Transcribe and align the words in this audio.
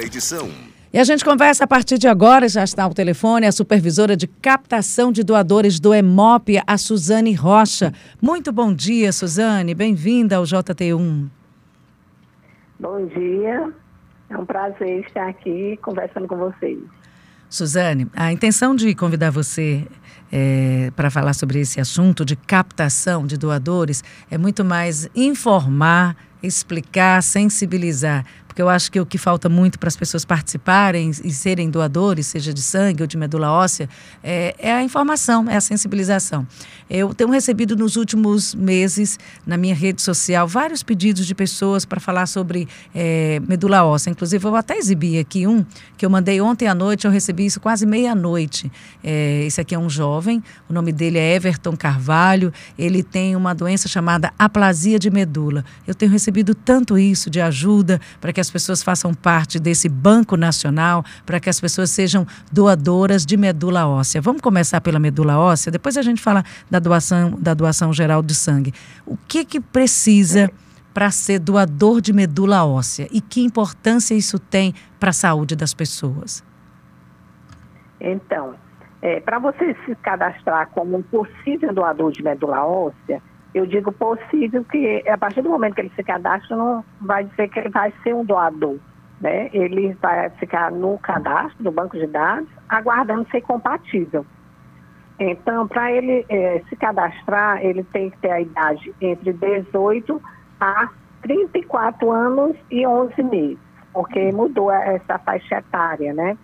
Primeira 0.00 0.06
edição. 0.06 0.48
E 0.92 0.98
a 0.98 1.04
gente 1.04 1.24
conversa 1.24 1.64
a 1.64 1.66
partir 1.66 1.98
de 1.98 2.08
agora, 2.08 2.48
já 2.48 2.64
está 2.64 2.84
ao 2.84 2.94
telefone, 2.94 3.46
a 3.46 3.52
supervisora 3.52 4.16
de 4.16 4.26
captação 4.26 5.12
de 5.12 5.22
doadores 5.22 5.78
do 5.78 5.94
EMOP, 5.94 6.60
a 6.66 6.78
Suzane 6.78 7.34
Rocha. 7.34 7.92
Muito 8.20 8.50
bom 8.50 8.72
dia, 8.72 9.12
Suzane. 9.12 9.74
Bem-vinda 9.74 10.36
ao 10.36 10.44
JT1. 10.44 11.28
Bom 12.80 13.06
dia. 13.06 13.72
É 14.30 14.38
um 14.38 14.46
prazer 14.46 15.04
estar 15.06 15.28
aqui 15.28 15.78
conversando 15.82 16.26
com 16.26 16.36
vocês. 16.36 16.78
Suzane, 17.48 18.08
a 18.14 18.32
intenção 18.32 18.74
de 18.74 18.94
convidar 18.94 19.30
você 19.30 19.86
é, 20.32 20.90
para 20.96 21.10
falar 21.10 21.34
sobre 21.34 21.60
esse 21.60 21.80
assunto 21.80 22.24
de 22.24 22.36
captação 22.36 23.26
de 23.26 23.36
doadores 23.36 24.02
é 24.30 24.38
muito 24.38 24.64
mais 24.64 25.08
informar, 25.14 26.16
explicar, 26.42 27.22
sensibilizar 27.22 28.24
porque 28.50 28.60
eu 28.60 28.68
acho 28.68 28.90
que 28.90 28.98
o 28.98 29.06
que 29.06 29.16
falta 29.16 29.48
muito 29.48 29.78
para 29.78 29.86
as 29.86 29.96
pessoas 29.96 30.24
participarem 30.24 31.08
e 31.22 31.30
serem 31.30 31.70
doadores, 31.70 32.26
seja 32.26 32.52
de 32.52 32.60
sangue 32.60 33.00
ou 33.00 33.06
de 33.06 33.16
medula 33.16 33.48
óssea, 33.52 33.88
é, 34.24 34.56
é, 34.58 34.72
a 34.72 34.82
informação, 34.82 35.48
é 35.48 35.54
a 35.54 35.60
sensibilização. 35.60 36.44
Eu 36.90 37.14
tenho 37.14 37.30
recebido 37.30 37.76
nos 37.76 37.94
últimos 37.94 38.52
meses, 38.52 39.20
na 39.46 39.56
minha 39.56 39.72
rede 39.72 40.02
social, 40.02 40.48
vários 40.48 40.82
pedidos 40.82 41.28
de 41.28 41.32
pessoas 41.32 41.84
para 41.84 42.00
falar 42.00 42.26
sobre 42.26 42.66
é, 42.92 43.40
medula 43.46 43.84
óssea. 43.84 44.10
Inclusive, 44.10 44.44
eu 44.44 44.56
até 44.56 44.76
exibi 44.76 45.20
aqui 45.20 45.46
um 45.46 45.64
que 45.96 46.04
eu 46.04 46.10
mandei 46.10 46.40
ontem 46.40 46.66
à 46.66 46.74
noite, 46.74 47.04
eu 47.04 47.10
recebi 47.12 47.46
isso 47.46 47.60
quase 47.60 47.86
meia-noite. 47.86 48.68
É, 49.04 49.44
esse 49.44 49.60
aqui 49.60 49.76
é 49.76 49.78
um 49.78 49.88
jovem, 49.88 50.42
o 50.68 50.72
nome 50.72 50.90
dele 50.90 51.18
é 51.18 51.36
Everton 51.36 51.76
Carvalho, 51.76 52.52
ele 52.76 53.04
tem 53.04 53.36
uma 53.36 53.54
doença 53.54 53.86
chamada 53.86 54.32
aplasia 54.36 54.98
de 54.98 55.08
medula. 55.08 55.64
Eu 55.86 55.94
tenho 55.94 56.10
recebido 56.10 56.52
tanto 56.52 56.98
isso 56.98 57.30
de 57.30 57.40
ajuda 57.40 58.00
para 58.20 58.32
que 58.32 58.39
que 58.40 58.48
as 58.48 58.50
pessoas 58.50 58.82
façam 58.82 59.12
parte 59.12 59.60
desse 59.60 59.86
banco 59.86 60.34
nacional, 60.34 61.04
para 61.26 61.38
que 61.38 61.50
as 61.50 61.60
pessoas 61.60 61.90
sejam 61.90 62.26
doadoras 62.50 63.26
de 63.26 63.36
medula 63.36 63.86
óssea. 63.86 64.20
Vamos 64.20 64.40
começar 64.40 64.80
pela 64.80 64.98
medula 64.98 65.38
óssea, 65.38 65.70
depois 65.70 65.98
a 65.98 66.02
gente 66.02 66.22
fala 66.22 66.42
da 66.70 66.78
doação, 66.78 67.36
da 67.38 67.52
doação 67.52 67.92
geral 67.92 68.22
de 68.22 68.34
sangue. 68.34 68.72
O 69.04 69.16
que 69.28 69.44
que 69.44 69.60
precisa 69.60 70.50
para 70.94 71.10
ser 71.10 71.38
doador 71.38 72.00
de 72.00 72.12
medula 72.12 72.64
óssea 72.64 73.06
e 73.12 73.20
que 73.20 73.42
importância 73.42 74.14
isso 74.14 74.38
tem 74.38 74.74
para 74.98 75.10
a 75.10 75.12
saúde 75.12 75.54
das 75.54 75.74
pessoas? 75.74 76.42
Então, 78.00 78.54
é, 79.02 79.20
para 79.20 79.38
você 79.38 79.76
se 79.84 79.94
cadastrar 79.96 80.70
como 80.70 80.96
um 80.96 81.02
possível 81.02 81.74
doador 81.74 82.10
de 82.10 82.22
medula 82.22 82.64
óssea, 82.64 83.22
eu 83.54 83.66
digo 83.66 83.90
possível 83.92 84.64
que 84.64 85.02
a 85.08 85.18
partir 85.18 85.42
do 85.42 85.50
momento 85.50 85.74
que 85.74 85.80
ele 85.80 85.92
se 85.96 86.02
cadastra, 86.02 86.56
não 86.56 86.84
vai 87.00 87.24
dizer 87.24 87.48
que 87.48 87.58
ele 87.58 87.68
vai 87.68 87.92
ser 88.02 88.14
um 88.14 88.24
doador. 88.24 88.78
Né? 89.20 89.50
Ele 89.52 89.92
vai 90.00 90.30
ficar 90.30 90.70
no 90.70 90.98
cadastro 90.98 91.62
do 91.62 91.70
banco 91.70 91.98
de 91.98 92.06
dados, 92.06 92.48
aguardando 92.68 93.28
ser 93.30 93.40
compatível. 93.42 94.24
Então, 95.18 95.68
para 95.68 95.92
ele 95.92 96.24
é, 96.28 96.62
se 96.68 96.76
cadastrar, 96.76 97.62
ele 97.62 97.84
tem 97.84 98.08
que 98.08 98.18
ter 98.18 98.30
a 98.30 98.40
idade 98.40 98.94
entre 99.00 99.32
18 99.34 100.22
a 100.58 100.88
34 101.20 102.10
anos 102.10 102.56
e 102.70 102.86
11 102.86 103.22
meses, 103.24 103.58
porque 103.92 104.32
mudou 104.32 104.72
essa 104.72 105.18
faixa 105.18 105.58
etária, 105.58 106.14
né? 106.14 106.38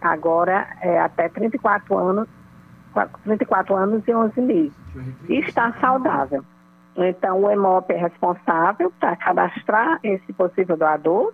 Agora 0.00 0.68
é 0.80 1.00
até 1.00 1.28
34 1.28 1.98
anos 1.98 2.28
34 3.24 3.76
anos 3.76 4.06
e 4.06 4.14
11 4.14 4.40
meses. 4.40 4.72
E 5.28 5.38
está 5.38 5.72
saudável. 5.80 6.44
Então, 6.96 7.42
o 7.42 7.50
EMOP 7.50 7.92
é 7.92 7.96
responsável 7.96 8.92
para 8.98 9.16
cadastrar 9.16 9.98
esse 10.02 10.32
possível 10.32 10.76
doador. 10.76 11.32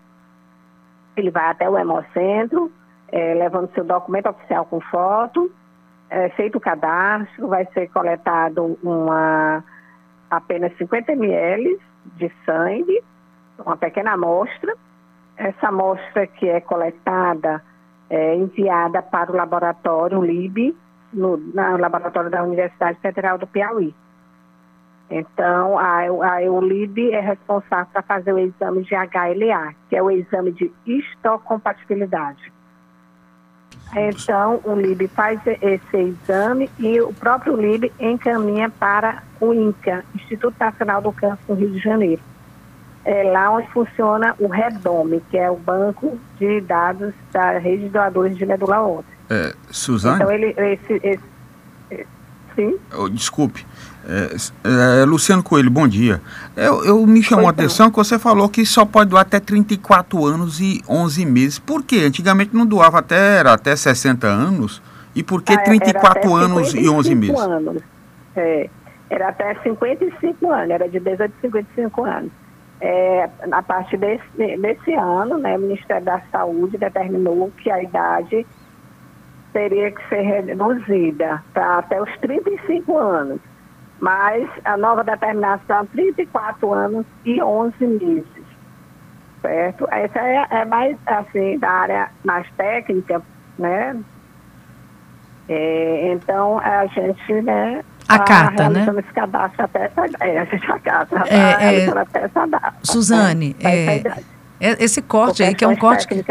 Ele 1.16 1.30
vai 1.30 1.50
até 1.50 1.68
o 1.68 1.78
Hemocentro, 1.78 2.70
é, 3.08 3.34
levando 3.34 3.72
seu 3.72 3.84
documento 3.84 4.28
oficial 4.28 4.66
com 4.66 4.80
foto, 4.80 5.50
é, 6.10 6.28
feito 6.30 6.58
o 6.58 6.60
cadastro, 6.60 7.48
vai 7.48 7.66
ser 7.72 7.88
coletado 7.88 8.78
uma, 8.82 9.64
apenas 10.30 10.76
50 10.76 11.12
ml 11.12 11.78
de 12.16 12.30
sangue, 12.44 13.02
uma 13.64 13.76
pequena 13.76 14.12
amostra. 14.12 14.74
Essa 15.36 15.68
amostra 15.68 16.26
que 16.26 16.48
é 16.48 16.60
coletada 16.60 17.62
é 18.08 18.34
enviada 18.34 19.02
para 19.02 19.32
o 19.32 19.36
laboratório 19.36 20.22
LIB, 20.22 20.76
no, 21.16 21.40
laboratório 21.78 22.30
da 22.30 22.42
Universidade 22.42 22.98
Federal 23.00 23.38
do 23.38 23.46
Piauí. 23.46 23.94
Então, 25.08 25.78
a, 25.78 25.98
a 26.32 26.42
EULIB 26.42 27.12
é 27.12 27.20
responsável 27.20 27.86
para 27.92 28.02
fazer 28.02 28.32
o 28.32 28.38
exame 28.38 28.82
de 28.82 28.94
HLA, 28.94 29.74
que 29.88 29.96
é 29.96 30.02
o 30.02 30.10
exame 30.10 30.52
de 30.52 30.72
histocompatibilidade. 30.84 32.52
Então, 33.94 34.60
o 34.64 34.74
LIB 34.74 35.06
faz 35.08 35.40
esse 35.46 35.96
exame 35.96 36.68
e 36.78 37.00
o 37.00 37.12
próprio 37.14 37.54
LIB 37.54 37.92
encaminha 38.00 38.68
para 38.68 39.22
o 39.40 39.54
INCA, 39.54 40.04
Instituto 40.14 40.56
Nacional 40.58 41.00
do 41.00 41.12
Câncer 41.12 41.38
do 41.46 41.54
Rio 41.54 41.70
de 41.70 41.78
Janeiro. 41.78 42.20
É 43.04 43.22
lá 43.30 43.50
onde 43.52 43.68
funciona 43.68 44.34
o 44.40 44.48
REDOME, 44.48 45.22
que 45.30 45.38
é 45.38 45.48
o 45.48 45.56
banco 45.56 46.18
de 46.36 46.60
dados 46.62 47.14
da 47.32 47.52
rede 47.58 47.84
de 47.84 47.90
doadores 47.90 48.36
de 48.36 48.44
medula 48.44 48.82
óssea. 48.82 49.15
É, 49.28 49.54
Suzane? 49.70 50.16
Então, 50.16 50.30
ele, 50.30 50.54
esse, 50.56 51.00
esse, 51.02 52.06
sim? 52.54 52.76
Oh, 52.96 53.08
desculpe. 53.08 53.66
É, 54.08 55.00
é, 55.00 55.04
Luciano 55.04 55.42
Coelho, 55.42 55.70
bom 55.70 55.86
dia. 55.86 56.20
Eu, 56.56 56.84
eu 56.84 57.06
me 57.06 57.22
chamou 57.22 57.48
a 57.48 57.50
atenção 57.50 57.90
que 57.90 57.96
você 57.96 58.18
falou 58.18 58.48
que 58.48 58.64
só 58.64 58.84
pode 58.84 59.10
doar 59.10 59.22
até 59.22 59.40
34 59.40 60.24
anos 60.24 60.60
e 60.60 60.80
11 60.88 61.26
meses. 61.26 61.58
Por 61.58 61.82
quê? 61.82 62.04
Antigamente 62.06 62.54
não 62.54 62.64
doava 62.64 63.00
até, 63.00 63.38
era 63.38 63.52
até 63.52 63.74
60 63.74 64.26
anos. 64.26 64.80
E 65.14 65.22
por 65.22 65.42
que 65.42 65.52
ah, 65.52 65.58
34 65.58 66.34
anos 66.34 66.74
e 66.74 66.88
11 66.88 67.14
meses? 67.14 67.40
Anos. 67.40 67.82
É, 68.36 68.70
era 69.10 69.28
até 69.28 69.54
55 69.62 70.50
anos, 70.50 70.70
era 70.70 70.88
de 70.88 71.00
18 71.00 71.32
a 71.38 71.40
55 71.40 72.04
anos. 72.04 72.30
É, 72.80 73.28
a 73.50 73.62
partir 73.62 73.96
desse, 73.96 74.22
desse 74.36 74.92
ano, 74.92 75.38
né, 75.38 75.56
o 75.56 75.60
Ministério 75.60 76.04
da 76.04 76.20
Saúde 76.30 76.76
determinou 76.76 77.50
que 77.56 77.70
a 77.70 77.82
idade 77.82 78.46
teria 79.56 79.90
que 79.90 80.06
ser 80.10 80.20
reduzida 80.20 81.42
para 81.54 81.78
até 81.78 82.00
os 82.02 82.10
35 82.18 82.98
anos. 82.98 83.40
Mas 83.98 84.46
a 84.66 84.76
nova 84.76 85.02
determinação, 85.02 85.86
34 85.86 86.74
anos 86.74 87.06
e 87.24 87.42
11 87.42 87.74
meses. 87.86 88.46
Certo? 89.40 89.88
Essa 89.90 90.18
é, 90.18 90.46
é 90.50 90.64
mais, 90.66 90.98
assim, 91.06 91.58
da 91.58 91.70
área 91.70 92.10
mais 92.22 92.46
técnica, 92.58 93.22
né? 93.58 93.98
É, 95.48 96.12
então, 96.12 96.58
a 96.58 96.84
gente, 96.86 97.32
né, 97.40 97.82
Acata, 98.06 98.56
tá 98.56 98.68
né? 98.70 98.86
esse 98.98 99.12
cadastro 99.14 99.64
até 99.64 99.84
essa 99.86 100.02
é, 100.20 100.38
a 100.38 100.44
gente 100.44 100.70
acata, 100.70 101.24
é, 101.28 101.86
é, 101.86 101.98
até 101.98 102.24
essa 102.24 102.46
data. 102.46 102.74
Suzane, 102.82 103.56
é, 103.60 103.96
é, 104.60 104.84
esse 104.84 105.00
corte 105.00 105.42
aí, 105.42 105.54
que 105.54 105.64
é 105.64 105.68
um 105.68 105.76
corte... 105.76 106.06
Que, 106.06 106.22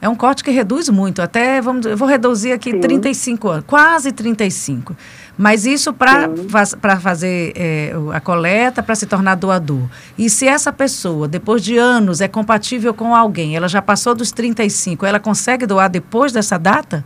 é 0.00 0.08
um 0.08 0.14
corte 0.14 0.44
que 0.44 0.50
reduz 0.50 0.88
muito, 0.88 1.20
até, 1.20 1.60
vamos, 1.60 1.84
eu 1.84 1.96
vou 1.96 2.06
reduzir 2.06 2.52
aqui 2.52 2.70
Sim. 2.70 2.80
35 2.80 3.48
anos, 3.48 3.64
quase 3.66 4.12
35. 4.12 4.96
Mas 5.36 5.66
isso 5.66 5.92
para 5.92 7.00
fazer 7.00 7.52
é, 7.56 7.92
a 8.12 8.20
coleta, 8.20 8.82
para 8.82 8.94
se 8.94 9.06
tornar 9.06 9.34
doador. 9.34 9.88
E 10.16 10.30
se 10.30 10.46
essa 10.46 10.72
pessoa, 10.72 11.26
depois 11.26 11.62
de 11.62 11.76
anos, 11.76 12.20
é 12.20 12.28
compatível 12.28 12.94
com 12.94 13.14
alguém, 13.14 13.56
ela 13.56 13.68
já 13.68 13.82
passou 13.82 14.14
dos 14.14 14.30
35, 14.30 15.04
ela 15.04 15.18
consegue 15.18 15.66
doar 15.66 15.88
depois 15.88 16.32
dessa 16.32 16.58
data? 16.58 17.04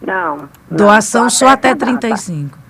Não. 0.00 0.48
Doação 0.70 1.24
não, 1.24 1.30
só 1.30 1.48
até, 1.48 1.70
até 1.70 1.86
35. 1.86 2.50
Data. 2.50 2.62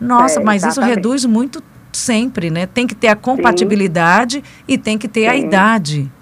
Nossa, 0.00 0.40
é, 0.40 0.44
mas 0.44 0.64
isso 0.64 0.80
reduz 0.80 1.24
muito 1.24 1.62
sempre, 1.92 2.50
né? 2.50 2.66
Tem 2.66 2.86
que 2.86 2.94
ter 2.94 3.08
a 3.08 3.16
compatibilidade 3.16 4.36
Sim. 4.36 4.62
e 4.68 4.78
tem 4.78 4.98
que 4.98 5.08
ter 5.08 5.22
Sim. 5.22 5.28
a 5.28 5.36
idade. 5.36 6.12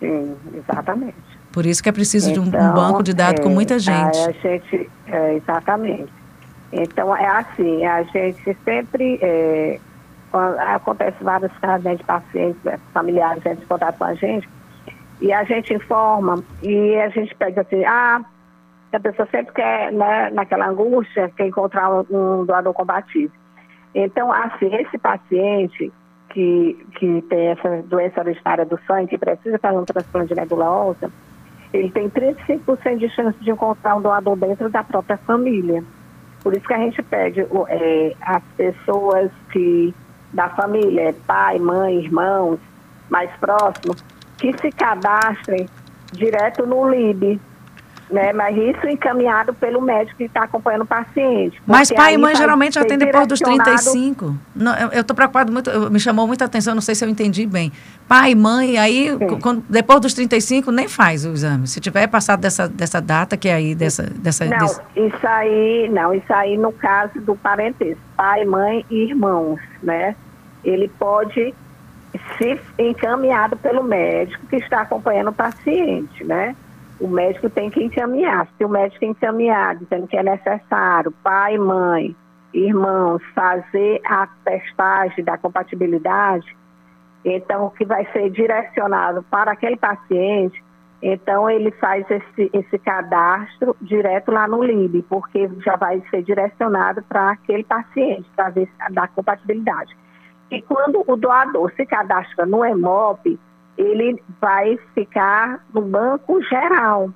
Sim, 0.00 0.34
exatamente. 0.54 1.25
Por 1.56 1.64
isso 1.64 1.82
que 1.82 1.88
é 1.88 1.92
preciso 1.92 2.30
então, 2.30 2.44
de 2.44 2.50
um, 2.50 2.52
um, 2.52 2.60
então, 2.60 2.74
banco 2.74 3.02
de 3.02 3.14
dados 3.14 3.40
é, 3.40 3.42
com 3.42 3.48
muita 3.48 3.78
gente. 3.78 4.18
A 4.18 4.30
gente 4.30 4.90
é, 5.06 5.36
exatamente. 5.36 6.12
Então, 6.70 7.16
é 7.16 7.26
assim, 7.26 7.82
a 7.86 8.02
gente 8.02 8.54
sempre, 8.62 9.18
é, 9.22 9.80
acontece 10.74 11.16
vários 11.24 11.50
casos 11.56 11.82
né, 11.82 11.94
de 11.94 12.04
pacientes, 12.04 12.62
né, 12.62 12.78
familiares, 12.92 13.42
gente 13.42 13.60
de 13.60 13.64
contato 13.64 13.96
com 13.96 14.04
a 14.04 14.12
gente, 14.12 14.46
e 15.18 15.32
a 15.32 15.44
gente 15.44 15.72
informa, 15.72 16.44
e 16.62 16.94
a 16.96 17.08
gente 17.08 17.34
pede 17.34 17.58
assim, 17.58 17.82
ah, 17.86 18.20
a 18.92 19.00
pessoa 19.00 19.26
sempre 19.30 19.54
quer, 19.54 19.90
né, 19.92 20.28
naquela 20.34 20.68
angústia, 20.68 21.32
quer 21.38 21.46
encontrar 21.46 21.90
um, 21.90 22.44
doador 22.44 22.74
combativo. 22.74 23.32
Então, 23.94 24.30
assim, 24.30 24.74
esse 24.74 24.98
paciente 24.98 25.90
que, 26.28 26.86
que 26.98 27.22
tem 27.30 27.46
essa 27.46 27.82
doença 27.84 28.20
originária 28.20 28.66
do 28.66 28.78
sangue, 28.86 29.08
que 29.08 29.16
precisa 29.16 29.58
fazer 29.58 29.78
um 29.78 29.86
transplante 29.86 30.34
de 30.34 30.38
medula 30.38 30.70
óssea, 30.70 31.10
ele 31.72 31.90
tem 31.90 32.08
35% 32.08 32.98
de 32.98 33.08
chance 33.10 33.38
de 33.40 33.50
encontrar 33.50 33.96
um 33.96 34.02
doador 34.02 34.36
dentro 34.36 34.68
da 34.68 34.82
própria 34.82 35.16
família. 35.18 35.82
Por 36.42 36.54
isso 36.56 36.66
que 36.66 36.74
a 36.74 36.78
gente 36.78 37.02
pede 37.02 37.40
é, 37.68 38.14
as 38.20 38.42
pessoas 38.56 39.30
que 39.52 39.94
da 40.32 40.48
família, 40.50 41.14
pai, 41.26 41.58
mãe, 41.58 41.98
irmãos, 41.98 42.58
mais 43.08 43.30
próximos, 43.40 44.02
que 44.38 44.52
se 44.58 44.70
cadastrem 44.70 45.68
direto 46.12 46.66
no 46.66 46.88
LIB, 46.88 47.40
né? 48.10 48.32
Mas 48.32 48.56
isso 48.56 48.86
encaminhado 48.86 49.52
pelo 49.54 49.80
médico 49.80 50.18
que 50.18 50.24
está 50.24 50.44
acompanhando 50.44 50.82
o 50.82 50.86
paciente. 50.86 51.60
Mas 51.66 51.90
pai 51.90 52.14
e 52.14 52.18
mãe 52.18 52.34
geralmente 52.34 52.74
já 52.74 52.84
tem 52.84 52.96
depois 52.96 53.26
dos 53.26 53.40
35. 53.40 54.34
Não, 54.54 54.76
eu 54.92 55.00
estou 55.00 55.14
preocupado 55.14 55.52
muito, 55.52 55.70
me 55.90 55.98
chamou 55.98 56.26
muita 56.26 56.44
atenção, 56.44 56.74
não 56.74 56.82
sei 56.82 56.94
se 56.94 57.04
eu 57.04 57.08
entendi 57.08 57.46
bem. 57.46 57.72
Pai, 58.06 58.34
mãe, 58.34 58.78
aí 58.78 59.10
quando, 59.42 59.64
depois 59.68 60.00
dos 60.00 60.14
35 60.14 60.70
nem 60.70 60.88
faz 60.88 61.24
o 61.24 61.32
exame. 61.32 61.66
Se 61.66 61.80
tiver 61.80 62.06
passado 62.06 62.40
dessa, 62.40 62.68
dessa 62.68 63.00
data 63.00 63.36
que 63.36 63.48
é 63.48 63.54
aí 63.54 63.74
dessa 63.74 64.04
dessa 64.04 64.44
Não, 64.44 64.58
desse... 64.58 64.80
isso 64.96 65.26
aí, 65.26 65.88
não, 65.92 66.14
isso 66.14 66.32
aí 66.32 66.56
no 66.56 66.72
caso 66.72 67.20
do 67.20 67.34
parentesco, 67.34 68.00
pai, 68.16 68.44
mãe 68.44 68.84
e 68.88 69.04
irmãos, 69.04 69.60
né? 69.82 70.14
Ele 70.64 70.88
pode 70.98 71.54
ser 72.38 72.60
encaminhado 72.78 73.56
pelo 73.56 73.82
médico 73.82 74.46
que 74.46 74.56
está 74.56 74.82
acompanhando 74.82 75.28
o 75.28 75.32
paciente, 75.32 76.24
né? 76.24 76.54
O 77.00 77.08
médico 77.08 77.50
tem 77.50 77.70
que 77.70 77.82
encaminhar. 77.82 78.48
Se 78.56 78.64
o 78.64 78.68
médico 78.68 79.04
encaminhar, 79.04 79.76
dizendo 79.76 80.06
que 80.06 80.16
é 80.16 80.22
necessário, 80.22 81.12
pai, 81.22 81.58
mãe, 81.58 82.16
irmãos, 82.54 83.22
fazer 83.34 84.00
a 84.04 84.26
testagem 84.44 85.24
da 85.24 85.36
compatibilidade, 85.36 86.56
então 87.24 87.66
o 87.66 87.70
que 87.70 87.84
vai 87.84 88.06
ser 88.12 88.30
direcionado 88.30 89.22
para 89.24 89.52
aquele 89.52 89.76
paciente, 89.76 90.62
então 91.02 91.50
ele 91.50 91.70
faz 91.72 92.06
esse, 92.10 92.50
esse 92.52 92.78
cadastro 92.78 93.76
direto 93.82 94.30
lá 94.30 94.48
no 94.48 94.62
LIB, 94.62 95.02
porque 95.08 95.50
já 95.64 95.76
vai 95.76 96.02
ser 96.10 96.22
direcionado 96.22 97.02
para 97.02 97.32
aquele 97.32 97.64
paciente, 97.64 98.28
para 98.34 98.50
ver 98.50 98.70
da 98.90 99.06
compatibilidade. 99.08 99.96
E 100.50 100.62
quando 100.62 101.02
o 101.06 101.16
doador 101.16 101.72
se 101.76 101.84
cadastra 101.84 102.46
no 102.46 102.64
EMOP, 102.64 103.38
ele 103.76 104.22
vai 104.40 104.78
ficar 104.94 105.60
no 105.72 105.82
banco 105.82 106.42
geral, 106.42 107.10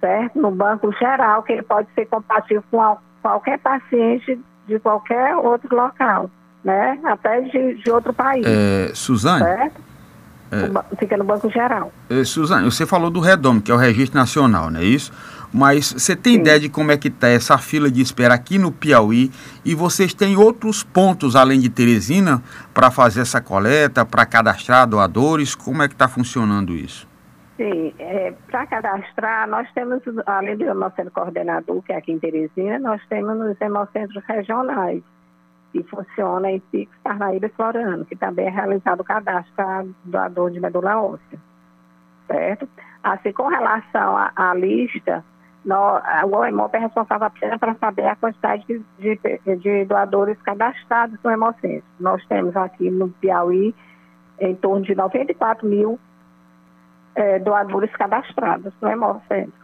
certo? 0.00 0.40
No 0.40 0.50
banco 0.50 0.92
geral, 0.92 1.42
que 1.42 1.52
ele 1.52 1.62
pode 1.62 1.88
ser 1.94 2.06
compatível 2.06 2.64
com 2.70 2.96
qualquer 3.22 3.58
paciente 3.58 4.40
de 4.66 4.78
qualquer 4.78 5.36
outro 5.36 5.74
local, 5.74 6.30
né? 6.64 6.98
Até 7.04 7.40
de, 7.42 7.74
de 7.74 7.90
outro 7.90 8.12
país. 8.12 8.44
É, 8.46 8.94
Suzane? 8.94 9.44
Certo? 9.44 9.89
É, 10.52 10.96
fica 10.96 11.16
no 11.16 11.24
banco 11.24 11.48
geral. 11.50 11.92
É, 12.08 12.24
Suzane, 12.24 12.64
você 12.64 12.84
falou 12.84 13.10
do 13.10 13.20
REDOM, 13.20 13.60
que 13.60 13.70
é 13.70 13.74
o 13.74 13.76
Registro 13.76 14.18
Nacional, 14.18 14.70
não 14.70 14.80
é 14.80 14.84
isso? 14.84 15.12
Mas 15.52 15.92
você 15.92 16.14
tem 16.14 16.34
Sim. 16.34 16.40
ideia 16.40 16.60
de 16.60 16.68
como 16.68 16.92
é 16.92 16.96
que 16.96 17.08
está 17.08 17.28
essa 17.28 17.58
fila 17.58 17.90
de 17.90 18.00
espera 18.00 18.34
aqui 18.34 18.58
no 18.58 18.70
Piauí? 18.70 19.30
E 19.64 19.74
vocês 19.74 20.14
têm 20.14 20.36
outros 20.36 20.82
pontos 20.82 21.34
além 21.34 21.60
de 21.60 21.68
Teresina 21.68 22.42
para 22.72 22.90
fazer 22.90 23.20
essa 23.20 23.40
coleta, 23.40 24.04
para 24.04 24.24
cadastrar 24.26 24.86
doadores? 24.86 25.54
Como 25.54 25.82
é 25.82 25.88
que 25.88 25.94
está 25.94 26.08
funcionando 26.08 26.72
isso? 26.74 27.08
Sim, 27.56 27.92
é, 27.98 28.32
para 28.50 28.66
cadastrar, 28.66 29.46
nós 29.48 29.68
temos, 29.74 30.00
além 30.24 30.56
do 30.56 30.72
nosso 30.72 30.96
coordenador, 31.12 31.82
que 31.82 31.92
é 31.92 31.96
aqui 31.96 32.12
em 32.12 32.18
Teresina, 32.18 32.78
nós 32.78 33.02
temos 33.08 33.38
os 33.38 33.60
hemocentros 33.60 34.24
regionais, 34.26 35.02
que 35.72 35.82
funciona 35.84 36.50
em 36.50 36.60
Pix, 36.60 36.92
Parnaíba 37.02 37.46
e 37.46 37.50
Florano, 37.50 38.04
que 38.04 38.16
também 38.16 38.46
é 38.46 38.50
realizado 38.50 39.00
o 39.00 39.04
cadastro 39.04 39.52
para 39.54 39.84
doador 40.04 40.50
de 40.50 40.60
medula 40.60 41.00
óssea, 41.00 41.38
certo? 42.26 42.68
Assim, 43.02 43.32
com 43.32 43.48
relação 43.48 44.16
à 44.36 44.54
lista, 44.54 45.24
no, 45.64 46.00
o 46.26 46.36
OEMOP 46.36 46.74
é 46.74 46.78
responsável 46.78 47.26
apenas 47.26 47.58
para 47.58 47.74
saber 47.74 48.06
a 48.06 48.16
quantidade 48.16 48.64
de, 48.66 48.82
de, 48.98 49.56
de, 49.56 49.84
doadores 49.84 50.40
cadastrados 50.42 51.18
no 51.22 51.30
Hemocentro. 51.30 51.84
Nós 51.98 52.24
temos 52.26 52.56
aqui 52.56 52.90
no 52.90 53.08
Piauí 53.08 53.74
em 54.38 54.54
torno 54.56 54.84
de 54.84 54.94
94 54.94 55.68
mil 55.68 55.98
é, 57.14 57.38
doadores 57.38 57.92
cadastrados 57.92 58.72
no 58.80 58.88
Hemocentro. 58.88 59.59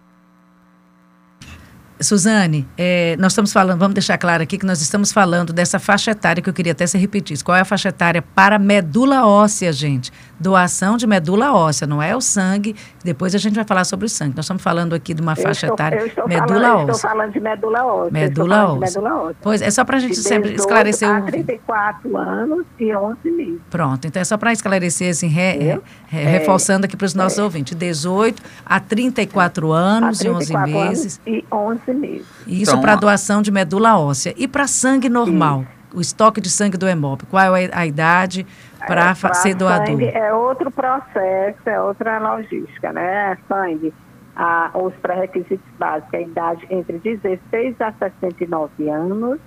Suzane, 2.01 2.69
é, 2.77 3.17
nós 3.19 3.33
estamos 3.33 3.53
falando, 3.53 3.79
vamos 3.79 3.95
deixar 3.95 4.19
claro 4.19 4.43
aqui 4.43 4.59
que 4.59 4.67
nós 4.67 4.83
estamos 4.83 5.13
falando 5.13 5.53
dessa 5.53 5.79
faixa 5.79 6.11
etária 6.11 6.43
que 6.43 6.49
eu 6.49 6.53
queria 6.53 6.73
até 6.73 6.87
se 6.87 6.99
repetir. 6.99 7.43
Qual 7.43 7.57
é 7.57 7.61
a 7.61 7.65
faixa 7.65 7.89
etária 7.89 8.21
para 8.21 8.59
medula 8.59 9.27
óssea, 9.27 9.73
gente? 9.73 10.13
Doação 10.39 10.99
de 10.99 11.07
medula 11.07 11.55
óssea, 11.55 11.87
não 11.87 12.03
é 12.03 12.15
o 12.15 12.21
sangue. 12.21 12.77
Depois 13.03 13.35
a 13.35 13.39
gente 13.39 13.55
vai 13.55 13.65
falar 13.65 13.85
sobre 13.85 14.05
o 14.05 14.09
sangue. 14.09 14.37
Nós 14.37 14.45
estamos 14.45 14.63
falando 14.63 14.95
aqui 14.95 15.15
de 15.15 15.23
uma 15.23 15.33
eu 15.33 15.37
faixa 15.37 15.67
estou, 15.67 15.75
etária 15.75 16.13
medula 16.27 16.47
falando, 16.47 16.91
óssea. 16.91 16.93
Estou 16.93 17.11
falando 17.11 17.33
de 17.33 17.41
medula 17.41 17.85
óssea. 17.87 18.13
Medula 18.13 18.67
óssea. 18.67 18.81
medula 18.81 19.23
óssea. 19.23 19.37
Pois 19.41 19.63
é 19.63 19.71
só 19.71 19.85
para 19.85 19.97
a 19.97 20.01
gente 20.01 20.17
sempre 20.17 20.53
esclarecer 20.55 21.09
a 21.09 21.23
34 21.23 22.17
anos 22.19 22.67
e 22.79 22.95
11 22.95 23.31
meses. 23.31 23.61
Pronto, 23.71 24.07
então 24.07 24.21
é 24.21 24.25
só 24.25 24.37
para 24.37 24.53
esclarecer 24.53 25.11
assim, 25.11 25.29
re, 25.29 25.53
re, 25.53 25.81
é, 26.13 26.25
reforçando 26.25 26.85
aqui 26.85 26.97
para 26.97 27.07
os 27.07 27.15
nossos 27.15 27.39
é. 27.39 27.43
ouvintes, 27.43 27.75
18 27.75 28.43
a 28.67 28.79
34 28.79 29.73
anos 29.73 30.21
a 30.21 30.25
34 30.25 30.71
e 30.71 30.75
11 30.75 30.89
meses. 30.89 31.21
e 31.27 31.45
11 31.51 31.86
meses. 31.95 32.27
Isso 32.47 32.71
então, 32.71 32.81
para 32.81 32.97
doação 32.97 33.43
de 33.43 33.51
medula 33.51 33.99
óssea. 33.99 34.35
E 34.37 34.47
para 34.47 34.67
sangue 34.67 35.09
normal? 35.09 35.63
Isso. 35.63 35.77
O 35.97 36.01
estoque 36.01 36.41
de 36.41 36.51
sangue 36.51 36.77
do 36.77 36.87
hemop, 36.87 37.25
qual 37.27 37.57
é 37.57 37.71
a 37.73 37.87
idade 37.87 38.47
para 38.87 39.11
é, 39.11 39.35
ser 39.35 39.55
doador? 39.55 40.03
é 40.03 40.33
outro 40.35 40.71
processo, 40.71 41.59
é 41.65 41.81
outra 41.81 42.19
logística, 42.19 42.93
né? 42.93 43.39
Sangue, 43.49 43.95
a, 44.35 44.71
os 44.75 44.93
pré-requisitos 44.97 45.67
básicos, 45.79 46.13
a 46.13 46.21
idade 46.21 46.67
entre 46.69 46.99
16 46.99 47.81
a 47.81 47.93
69 47.93 48.91
anos, 48.91 49.41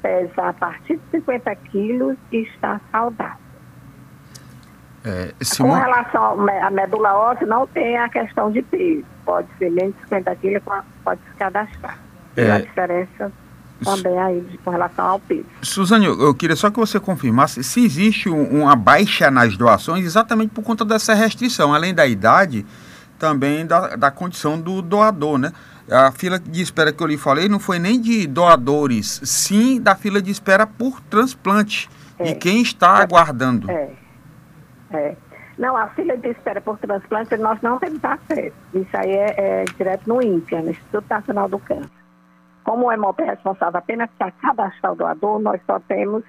pesa 0.00 0.48
a 0.48 0.52
partir 0.52 0.96
de 0.96 1.18
50 1.18 1.54
quilos 1.56 2.16
e 2.30 2.38
está 2.38 2.80
saudável. 2.90 3.41
É, 5.04 5.34
Com 5.58 5.72
relação 5.72 6.46
à 6.48 6.70
medula 6.70 7.14
óssea, 7.14 7.46
não 7.46 7.66
tem 7.66 7.98
a 7.98 8.08
questão 8.08 8.52
de 8.52 8.62
peso. 8.62 9.04
Pode 9.24 9.48
ser 9.58 9.70
menos 9.70 9.94
de 9.96 10.02
50 10.02 10.36
quilos, 10.36 10.62
pode 11.04 11.20
se 11.28 11.36
cadastrar. 11.36 11.98
É, 12.36 12.50
a 12.50 12.58
diferença 12.60 13.32
também 13.84 14.18
aí 14.18 14.40
de, 14.40 14.58
com 14.58 14.70
relação 14.70 15.04
ao 15.04 15.20
peso. 15.20 15.44
Suzane, 15.60 16.06
eu, 16.06 16.20
eu, 16.20 16.34
queria 16.34 16.56
só 16.56 16.70
que 16.70 16.78
você 16.78 17.00
confirmasse 17.00 17.62
se 17.64 17.84
existe 17.84 18.30
um, 18.30 18.62
uma 18.62 18.76
baixa 18.76 19.30
nas 19.30 19.56
doações 19.56 20.04
exatamente 20.04 20.50
por 20.50 20.62
conta 20.62 20.84
dessa 20.84 21.14
restrição, 21.14 21.74
além 21.74 21.92
da 21.92 22.06
idade, 22.06 22.64
também 23.18 23.66
da, 23.66 23.96
da 23.96 24.10
condição 24.10 24.60
do 24.60 24.80
doador, 24.80 25.38
né? 25.38 25.52
A 25.90 26.12
fila 26.12 26.38
de 26.38 26.62
espera 26.62 26.92
que 26.92 27.02
eu 27.02 27.06
lhe 27.06 27.18
falei 27.18 27.48
não 27.48 27.58
foi 27.58 27.78
nem 27.78 28.00
de 28.00 28.26
doadores, 28.26 29.20
sim 29.24 29.80
da 29.80 29.96
fila 29.96 30.22
de 30.22 30.30
espera 30.30 30.66
por 30.66 31.00
transplante, 31.02 31.90
é. 32.18 32.24
de 32.24 32.34
quem 32.36 32.62
está 32.62 33.00
é. 33.00 33.02
aguardando. 33.02 33.70
É. 33.70 34.01
É. 34.92 35.16
Não, 35.58 35.76
a 35.76 35.88
fila 35.88 36.16
de 36.16 36.28
espera 36.28 36.60
por 36.60 36.78
transplante 36.78 37.36
nós 37.36 37.60
não 37.60 37.78
temos 37.78 38.02
acesso. 38.04 38.56
Isso 38.74 38.96
aí 38.96 39.10
é, 39.10 39.34
é 39.36 39.64
direto 39.64 40.08
no 40.08 40.22
INPE, 40.22 40.56
no 40.56 40.70
Instituto 40.70 41.06
Nacional 41.08 41.48
do 41.48 41.58
Câncer. 41.58 41.90
Como 42.64 42.86
o 42.86 42.92
EMOP 42.92 43.20
é 43.22 43.26
responsável 43.26 43.78
apenas 43.78 44.08
para 44.16 44.30
cadastrar 44.30 44.92
o 44.92 44.96
doador, 44.96 45.40
nós 45.40 45.60
só 45.66 45.78
temos 45.80 46.22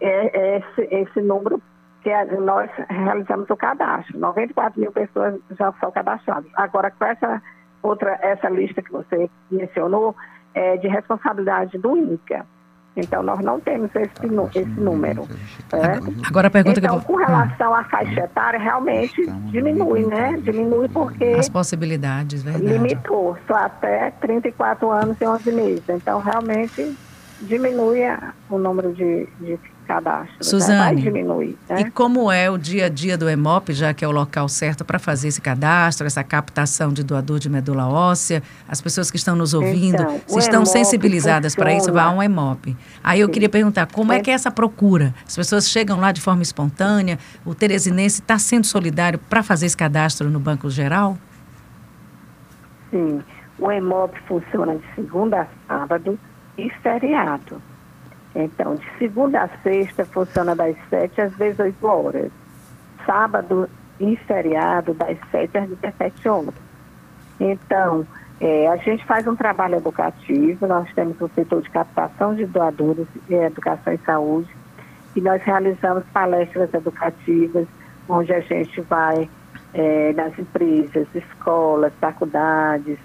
é, 0.00 0.58
esse, 0.58 0.94
esse 0.94 1.20
número 1.20 1.60
que 2.02 2.10
é, 2.10 2.24
nós 2.24 2.70
realizamos 2.88 3.48
o 3.50 3.56
cadastro. 3.56 4.18
94 4.18 4.80
mil 4.80 4.92
pessoas 4.92 5.38
já 5.58 5.72
são 5.80 5.90
cadastradas. 5.90 6.50
Agora, 6.54 6.90
com 6.90 7.04
essa 7.04 7.42
outra, 7.82 8.18
essa 8.22 8.48
lista 8.48 8.82
que 8.82 8.92
você 8.92 9.28
mencionou, 9.50 10.14
é 10.54 10.76
de 10.76 10.88
responsabilidade 10.88 11.78
do 11.78 11.96
INCA. 11.96 12.44
Então, 13.00 13.22
nós 13.22 13.40
não 13.40 13.60
temos 13.60 13.90
esse, 13.94 14.58
esse 14.58 14.80
número. 14.80 15.28
É? 15.72 16.26
Agora 16.26 16.48
a 16.48 16.50
pergunta 16.50 16.78
então, 16.78 16.98
que 17.00 17.04
eu 17.04 17.08
vou... 17.08 17.16
com 17.16 17.24
relação 17.24 17.74
à 17.74 17.84
faixa 17.84 18.20
etária, 18.20 18.58
realmente 18.58 19.26
diminui, 19.50 20.06
né? 20.06 20.38
Diminui 20.42 20.88
porque... 20.88 21.24
As 21.38 21.48
possibilidades, 21.48 22.42
verdade. 22.42 22.66
Limitou 22.66 23.36
só 23.46 23.54
até 23.54 24.10
34 24.20 24.90
anos 24.90 25.20
e 25.20 25.26
11 25.26 25.52
meses. 25.52 25.84
Então, 25.88 26.20
realmente 26.20 26.96
diminui 27.42 28.00
o 28.48 28.58
número 28.58 28.92
de, 28.92 29.26
de 29.40 29.58
cadastro. 29.86 30.32
Né? 30.32 30.42
Suzane, 30.42 30.96
né? 30.96 31.02
diminuir. 31.02 31.58
Né? 31.68 31.80
E 31.80 31.90
como 31.90 32.30
é 32.30 32.50
o 32.50 32.56
dia 32.56 32.86
a 32.86 32.88
dia 32.88 33.16
do 33.18 33.28
EMOP, 33.28 33.72
já 33.72 33.92
que 33.92 34.04
é 34.04 34.08
o 34.08 34.10
local 34.10 34.48
certo 34.48 34.84
para 34.84 34.98
fazer 34.98 35.28
esse 35.28 35.40
cadastro, 35.40 36.06
essa 36.06 36.22
captação 36.22 36.92
de 36.92 37.02
doador 37.02 37.38
de 37.38 37.48
medula 37.48 37.88
óssea? 37.88 38.42
As 38.68 38.80
pessoas 38.80 39.10
que 39.10 39.16
estão 39.16 39.36
nos 39.36 39.54
ouvindo, 39.54 40.02
então, 40.02 40.20
se 40.26 40.38
estão 40.38 40.64
sensibilizadas 40.64 41.54
para 41.54 41.74
isso, 41.74 41.92
vá 41.92 42.04
a 42.04 42.10
um 42.10 42.22
EMOP. 42.22 42.76
Aí 43.02 43.20
eu 43.20 43.26
Sim. 43.26 43.32
queria 43.32 43.48
perguntar, 43.48 43.86
como 43.86 44.12
é. 44.12 44.16
é 44.16 44.20
que 44.20 44.30
é 44.30 44.34
essa 44.34 44.50
procura? 44.50 45.14
As 45.26 45.36
pessoas 45.36 45.68
chegam 45.68 45.98
lá 45.98 46.12
de 46.12 46.20
forma 46.20 46.42
espontânea? 46.42 47.18
O 47.44 47.54
teresinense 47.54 48.20
está 48.20 48.38
sendo 48.38 48.66
solidário 48.66 49.18
para 49.18 49.42
fazer 49.42 49.66
esse 49.66 49.76
cadastro 49.76 50.30
no 50.30 50.40
Banco 50.40 50.70
Geral? 50.70 51.18
Sim. 52.90 53.22
O 53.58 53.70
EMOP 53.70 54.18
funciona 54.26 54.76
de 54.76 54.94
segunda 54.94 55.42
a 55.42 55.46
sábado 55.68 56.18
e 56.56 56.70
feriado. 56.82 57.60
Então, 58.34 58.76
de 58.76 58.86
segunda 58.98 59.42
a 59.42 59.48
sexta 59.62 60.04
funciona 60.04 60.54
das 60.54 60.76
7 60.88 61.20
às 61.20 61.32
18 61.36 61.86
horas. 61.86 62.30
Sábado 63.04 63.68
e 63.98 64.16
feriado, 64.16 64.94
das 64.94 65.18
7 65.30 65.58
às 65.58 65.68
17 65.68 66.28
horas. 66.28 66.54
Então, 67.38 68.06
é, 68.40 68.68
a 68.68 68.76
gente 68.76 69.04
faz 69.04 69.26
um 69.26 69.36
trabalho 69.36 69.76
educativo, 69.76 70.66
nós 70.66 70.90
temos 70.94 71.20
o 71.20 71.28
setor 71.28 71.62
de 71.62 71.70
captação 71.70 72.34
de 72.34 72.46
doadores, 72.46 73.06
é, 73.28 73.46
educação 73.46 73.92
e 73.92 73.98
saúde, 73.98 74.48
e 75.14 75.20
nós 75.20 75.42
realizamos 75.42 76.04
palestras 76.12 76.72
educativas, 76.72 77.66
onde 78.08 78.32
a 78.32 78.40
gente 78.40 78.80
vai 78.82 79.28
é, 79.74 80.12
nas 80.14 80.38
empresas, 80.38 81.06
escolas, 81.14 81.92
faculdades, 82.00 82.98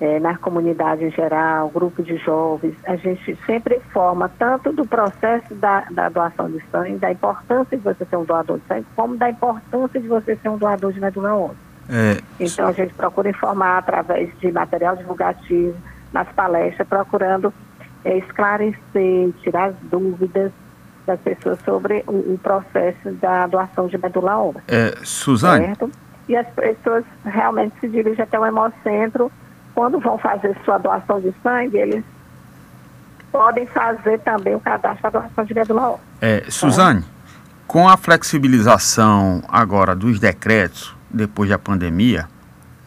é, 0.00 0.18
na 0.18 0.36
comunidade 0.36 1.04
em 1.04 1.10
geral, 1.10 1.68
grupo 1.68 2.02
de 2.02 2.16
jovens, 2.16 2.74
a 2.86 2.96
gente 2.96 3.38
sempre 3.46 3.76
informa 3.76 4.28
tanto 4.38 4.72
do 4.72 4.84
processo 4.84 5.54
da, 5.54 5.84
da 5.90 6.08
doação 6.08 6.50
de 6.50 6.62
sangue, 6.70 6.98
da 6.98 7.12
importância 7.12 7.76
de 7.76 7.82
você 7.82 8.04
ser 8.04 8.16
um 8.16 8.24
doador 8.24 8.58
de 8.58 8.66
sangue, 8.66 8.86
como 8.96 9.16
da 9.16 9.30
importância 9.30 10.00
de 10.00 10.08
você 10.08 10.36
ser 10.36 10.48
um 10.48 10.56
doador 10.56 10.92
de 10.92 11.00
medula 11.00 11.34
óssea. 11.34 11.56
É. 11.88 12.18
Então 12.40 12.66
a 12.66 12.72
gente 12.72 12.94
procura 12.94 13.30
informar 13.30 13.78
através 13.78 14.30
de 14.38 14.50
material 14.50 14.96
divulgativo, 14.96 15.76
nas 16.12 16.28
palestras, 16.28 16.86
procurando 16.86 17.52
é, 18.04 18.18
esclarecer, 18.18 19.32
tirar 19.42 19.70
as 19.70 19.76
dúvidas 19.82 20.52
das 21.06 21.20
pessoas 21.20 21.58
sobre 21.64 22.04
o, 22.06 22.34
o 22.34 22.40
processo 22.42 23.10
da 23.12 23.46
doação 23.46 23.86
de 23.86 23.98
medula 23.98 24.38
óssea. 24.38 24.62
É, 24.68 24.94
Suzane? 25.02 25.66
Certo? 25.66 25.90
E 26.28 26.36
as 26.36 26.46
pessoas 26.48 27.04
realmente 27.24 27.74
se 27.80 27.88
dirigem 27.88 28.22
até 28.22 28.38
o 28.38 28.46
hemocentro 28.46 29.30
quando 29.74 29.98
vão 29.98 30.18
fazer 30.18 30.56
sua 30.64 30.78
doação 30.78 31.20
de 31.20 31.34
sangue, 31.42 31.78
eles 31.78 32.04
podem 33.30 33.66
fazer 33.66 34.18
também 34.20 34.54
o 34.54 34.60
cadastro 34.60 35.10
da 35.10 35.20
doação 35.20 35.44
de 35.44 35.54
medula 35.54 35.90
óssea. 35.92 36.04
É, 36.20 36.44
Suzane, 36.48 37.04
com 37.66 37.88
a 37.88 37.96
flexibilização 37.96 39.42
agora 39.48 39.94
dos 39.94 40.20
decretos, 40.20 40.94
depois 41.10 41.48
da 41.48 41.58
pandemia, 41.58 42.28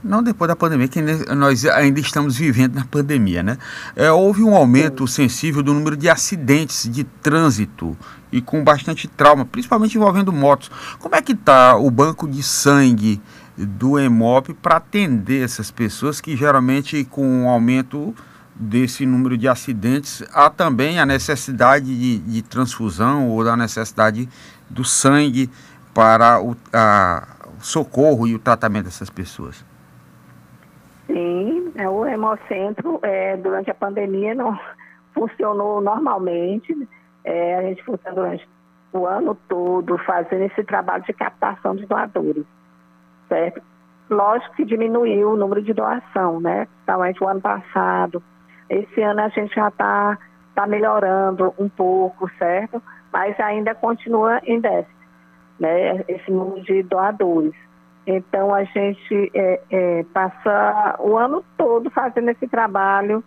não 0.03 0.21
depois 0.21 0.47
da 0.47 0.55
pandemia, 0.55 0.87
que 0.87 1.01
nós 1.33 1.65
ainda 1.65 1.99
estamos 1.99 2.37
vivendo 2.37 2.75
na 2.75 2.85
pandemia, 2.85 3.41
né? 3.41 3.57
É, 3.95 4.11
houve 4.11 4.43
um 4.43 4.55
aumento 4.55 5.07
Sim. 5.07 5.23
sensível 5.23 5.63
do 5.63 5.73
número 5.73 5.97
de 5.97 6.07
acidentes 6.07 6.87
de 6.87 7.03
trânsito 7.03 7.97
e 8.31 8.39
com 8.39 8.63
bastante 8.63 9.07
trauma, 9.07 9.45
principalmente 9.45 9.97
envolvendo 9.97 10.31
motos. 10.31 10.69
Como 10.99 11.15
é 11.15 11.21
que 11.23 11.31
está 11.31 11.75
o 11.75 11.89
banco 11.89 12.27
de 12.27 12.43
sangue 12.43 13.19
do 13.57 13.97
EMOP 13.97 14.53
para 14.53 14.77
atender 14.77 15.43
essas 15.43 15.71
pessoas 15.71 16.19
que 16.19 16.35
geralmente 16.35 17.05
com 17.05 17.45
o 17.45 17.49
aumento 17.49 18.13
desse 18.53 19.05
número 19.05 19.37
de 19.37 19.47
acidentes 19.47 20.23
há 20.33 20.49
também 20.49 20.99
a 20.99 21.05
necessidade 21.05 21.85
de, 21.85 22.19
de 22.19 22.41
transfusão 22.41 23.29
ou 23.29 23.43
da 23.43 23.55
necessidade 23.55 24.29
do 24.69 24.83
sangue 24.83 25.49
para 25.93 26.41
o, 26.41 26.55
a, 26.73 27.27
socorro 27.59 28.27
e 28.27 28.35
o 28.35 28.39
tratamento 28.39 28.85
dessas 28.85 29.09
pessoas? 29.09 29.65
Sim, 31.07 31.71
é, 31.75 31.87
o 31.87 32.05
Hemocentro 32.05 32.99
é, 33.03 33.37
durante 33.37 33.69
a 33.69 33.75
pandemia 33.75 34.33
não 34.35 34.57
funcionou 35.13 35.81
normalmente. 35.81 36.75
É, 37.23 37.57
a 37.57 37.61
gente 37.63 37.83
funcionou 37.83 38.23
durante 38.23 38.47
o 38.91 39.05
ano 39.05 39.35
todo 39.47 39.97
fazendo 39.99 40.43
esse 40.43 40.63
trabalho 40.63 41.03
de 41.03 41.13
captação 41.13 41.75
de 41.75 41.85
doadores 41.85 42.45
certo? 43.27 43.61
Lógico 44.09 44.55
que 44.55 44.65
diminuiu 44.65 45.31
o 45.31 45.35
número 45.35 45.61
de 45.61 45.73
doação, 45.73 46.39
né? 46.39 46.65
Principalmente 46.65 47.23
o 47.23 47.27
ano 47.27 47.41
passado. 47.41 48.21
Esse 48.69 49.01
ano 49.01 49.21
a 49.21 49.29
gente 49.29 49.53
já 49.55 49.67
está 49.67 50.17
tá 50.53 50.67
melhorando 50.67 51.53
um 51.57 51.67
pouco, 51.67 52.29
certo? 52.37 52.81
Mas 53.11 53.39
ainda 53.39 53.73
continua 53.73 54.39
em 54.43 54.59
déficit, 54.59 54.95
né? 55.59 56.03
Esse 56.07 56.31
número 56.31 56.61
de 56.63 56.83
doadores. 56.83 57.53
Então 58.07 58.53
a 58.53 58.63
gente 58.63 59.31
é, 59.33 59.61
é, 59.71 60.05
passa 60.13 60.97
o 60.99 61.17
ano 61.17 61.43
todo 61.57 61.89
fazendo 61.89 62.29
esse 62.29 62.47
trabalho 62.47 63.23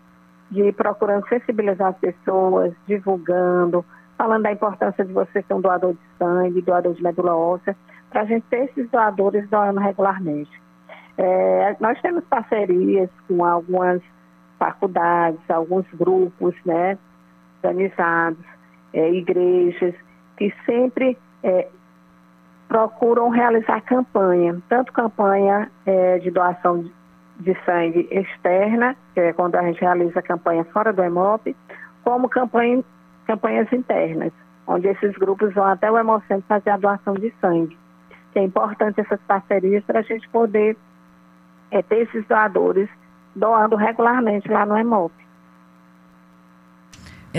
de 0.50 0.73
procurando 0.73 1.28
sensibilizar 1.28 1.88
as 1.88 1.99
pessoas, 1.99 2.73
divulgando, 2.87 3.85
falando 4.17 4.45
da 4.45 4.52
importância 4.52 5.05
de 5.05 5.12
você 5.12 5.43
ser 5.43 5.55
um 5.55 5.61
doador 5.61 5.93
de 5.93 6.00
sangue, 6.19 6.62
doador 6.62 6.95
de 6.95 7.02
medula 7.02 7.35
óssea, 7.35 7.76
para 8.11 8.23
a 8.23 8.25
gente 8.25 8.45
ter 8.49 8.65
esses 8.65 8.91
doadores 8.91 9.49
doando 9.49 9.81
regularmente. 9.81 10.50
É, 11.17 11.77
nós 11.81 12.00
temos 12.00 12.25
parcerias 12.25 13.11
com 13.27 13.45
algumas 13.45 14.00
faculdades, 14.59 15.41
alguns 15.49 15.87
grupos 15.95 16.55
né, 16.65 16.97
organizados, 17.57 18.45
é, 18.93 19.11
igrejas, 19.11 19.95
que 20.37 20.55
sempre 20.65 21.19
é, 21.43 21.69
procuram 22.69 23.31
realizar 23.31 23.81
campanha, 23.81 24.61
tanto 24.69 24.93
campanha 24.93 25.71
é, 25.85 26.19
de 26.19 26.31
doação 26.31 26.88
de, 27.41 27.57
sangue 27.65 28.09
externa, 28.11 28.97
que 29.15 29.21
é 29.21 29.33
quando 29.33 29.57
a 29.57 29.62
gente 29.62 29.81
realiza 29.81 30.23
campanha 30.23 30.65
fora 30.67 30.93
do 30.93 31.03
EMOP, 31.03 31.55
como 32.05 32.29
campanha, 32.29 32.83
campanhas 33.27 33.73
internas, 33.73 34.33
onde 34.67 34.88
esses 34.88 35.17
grupos 35.17 35.53
vão 35.55 35.65
até 35.65 35.91
o 35.91 35.99
Hemocentro 35.99 36.45
fazer 36.49 36.71
a 36.71 36.77
doação 36.77 37.15
de 37.15 37.33
sangue 37.41 37.77
que 38.33 38.39
é 38.39 38.43
importante 38.43 39.01
essas 39.01 39.21
parcerias 39.23 39.85
para 39.85 40.01
a 40.01 40.03
gente 40.03 40.29
poder 40.29 40.77
é, 41.71 41.83
ter 41.83 42.03
esses 42.03 42.27
doadores 42.27 42.89
doando 43.35 43.77
regularmente 43.77 44.49
lá 44.49 44.67
no 44.67 44.77
EMOP. 44.77 45.13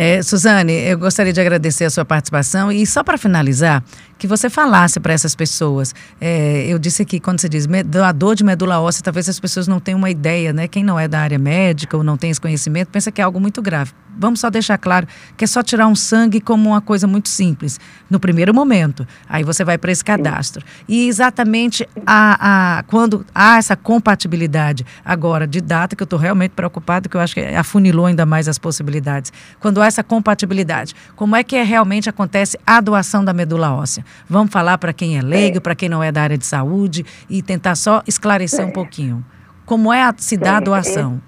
É, 0.01 0.23
Suzane, 0.23 0.71
eu 0.71 0.97
gostaria 0.97 1.33
de 1.33 1.41
agradecer 1.41 1.83
a 1.83 1.89
sua 1.89 2.05
participação 2.05 2.71
e 2.71 2.87
só 2.87 3.03
para 3.03 3.17
finalizar, 3.17 3.83
que 4.17 4.27
você 4.27 4.49
falasse 4.49 4.97
para 4.97 5.11
essas 5.11 5.35
pessoas. 5.35 5.93
É, 6.21 6.65
eu 6.67 6.79
disse 6.79 7.01
aqui, 7.01 7.19
quando 7.19 7.41
você 7.41 7.49
diz 7.49 7.67
doador 7.85 8.33
de 8.33 8.43
medula 8.45 8.79
óssea, 8.79 9.03
talvez 9.03 9.27
as 9.27 9.39
pessoas 9.41 9.67
não 9.67 9.79
tenham 9.79 9.97
uma 9.97 10.09
ideia, 10.09 10.53
né? 10.53 10.69
Quem 10.69 10.85
não 10.85 10.97
é 10.97 11.05
da 11.05 11.19
área 11.19 11.37
médica 11.37 11.97
ou 11.97 12.03
não 12.03 12.15
tem 12.15 12.29
esse 12.29 12.39
conhecimento, 12.39 12.87
pensa 12.89 13.11
que 13.11 13.19
é 13.19 13.23
algo 13.25 13.41
muito 13.41 13.61
grave. 13.61 13.91
Vamos 14.17 14.41
só 14.41 14.49
deixar 14.49 14.77
claro 14.77 15.07
que 15.37 15.45
é 15.45 15.47
só 15.47 15.63
tirar 15.63 15.87
um 15.87 15.95
sangue 15.95 16.41
como 16.41 16.69
uma 16.69 16.81
coisa 16.81 17.07
muito 17.07 17.29
simples, 17.29 17.79
no 18.09 18.19
primeiro 18.19 18.53
momento. 18.53 19.07
Aí 19.29 19.45
você 19.45 19.63
vai 19.63 19.77
para 19.77 19.91
esse 19.91 20.03
cadastro. 20.03 20.65
E 20.89 21.07
exatamente 21.07 21.87
a, 22.05 22.79
a, 22.79 22.83
quando 22.83 23.25
há 23.33 23.57
essa 23.57 23.77
compatibilidade 23.77 24.85
agora 25.05 25.47
de 25.47 25.61
data, 25.61 25.95
que 25.95 26.03
eu 26.03 26.05
estou 26.05 26.19
realmente 26.19 26.51
preocupado, 26.51 27.07
que 27.07 27.15
eu 27.15 27.21
acho 27.21 27.35
que 27.35 27.41
afunilou 27.41 28.07
ainda 28.07 28.25
mais 28.25 28.49
as 28.49 28.57
possibilidades. 28.57 29.31
Quando 29.59 29.81
há 29.81 29.88
essa 29.89 30.03
compatibilidade, 30.03 30.95
como 31.15 31.35
é 31.35 31.43
que 31.43 31.55
é, 31.55 31.63
realmente 31.63 32.09
acontece 32.09 32.57
a 32.65 32.79
doação 32.79 33.23
da 33.23 33.33
medula 33.33 33.73
óssea? 33.75 34.03
Vamos 34.29 34.51
falar 34.51 34.77
para 34.77 34.93
quem 34.93 35.17
é 35.17 35.21
leigo, 35.21 35.57
é. 35.57 35.59
para 35.59 35.75
quem 35.75 35.89
não 35.89 36.01
é 36.01 36.11
da 36.11 36.21
área 36.21 36.37
de 36.37 36.45
saúde 36.45 37.05
e 37.29 37.41
tentar 37.41 37.75
só 37.75 38.01
esclarecer 38.07 38.65
um 38.65 38.71
pouquinho. 38.71 39.23
Como 39.65 39.93
é 39.93 40.01
a 40.01 40.13
se 40.17 40.37
dá 40.37 40.57
a 40.57 40.59
doação? 40.59 41.21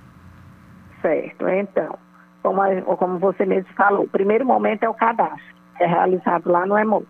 Certo, 1.02 1.48
então 1.50 2.00
como, 2.42 2.62
a, 2.62 2.82
como 2.98 3.20
você 3.20 3.46
mesmo 3.46 3.72
falou, 3.76 4.04
o 4.04 4.10
primeiro 4.10 4.46
momento 4.46 4.84
é 4.84 4.90
o 4.90 4.94
cadastro, 4.94 5.56
é 5.80 5.86
realizado 5.86 6.52
lá 6.52 6.66
no 6.66 6.78
EMOP. 6.78 7.08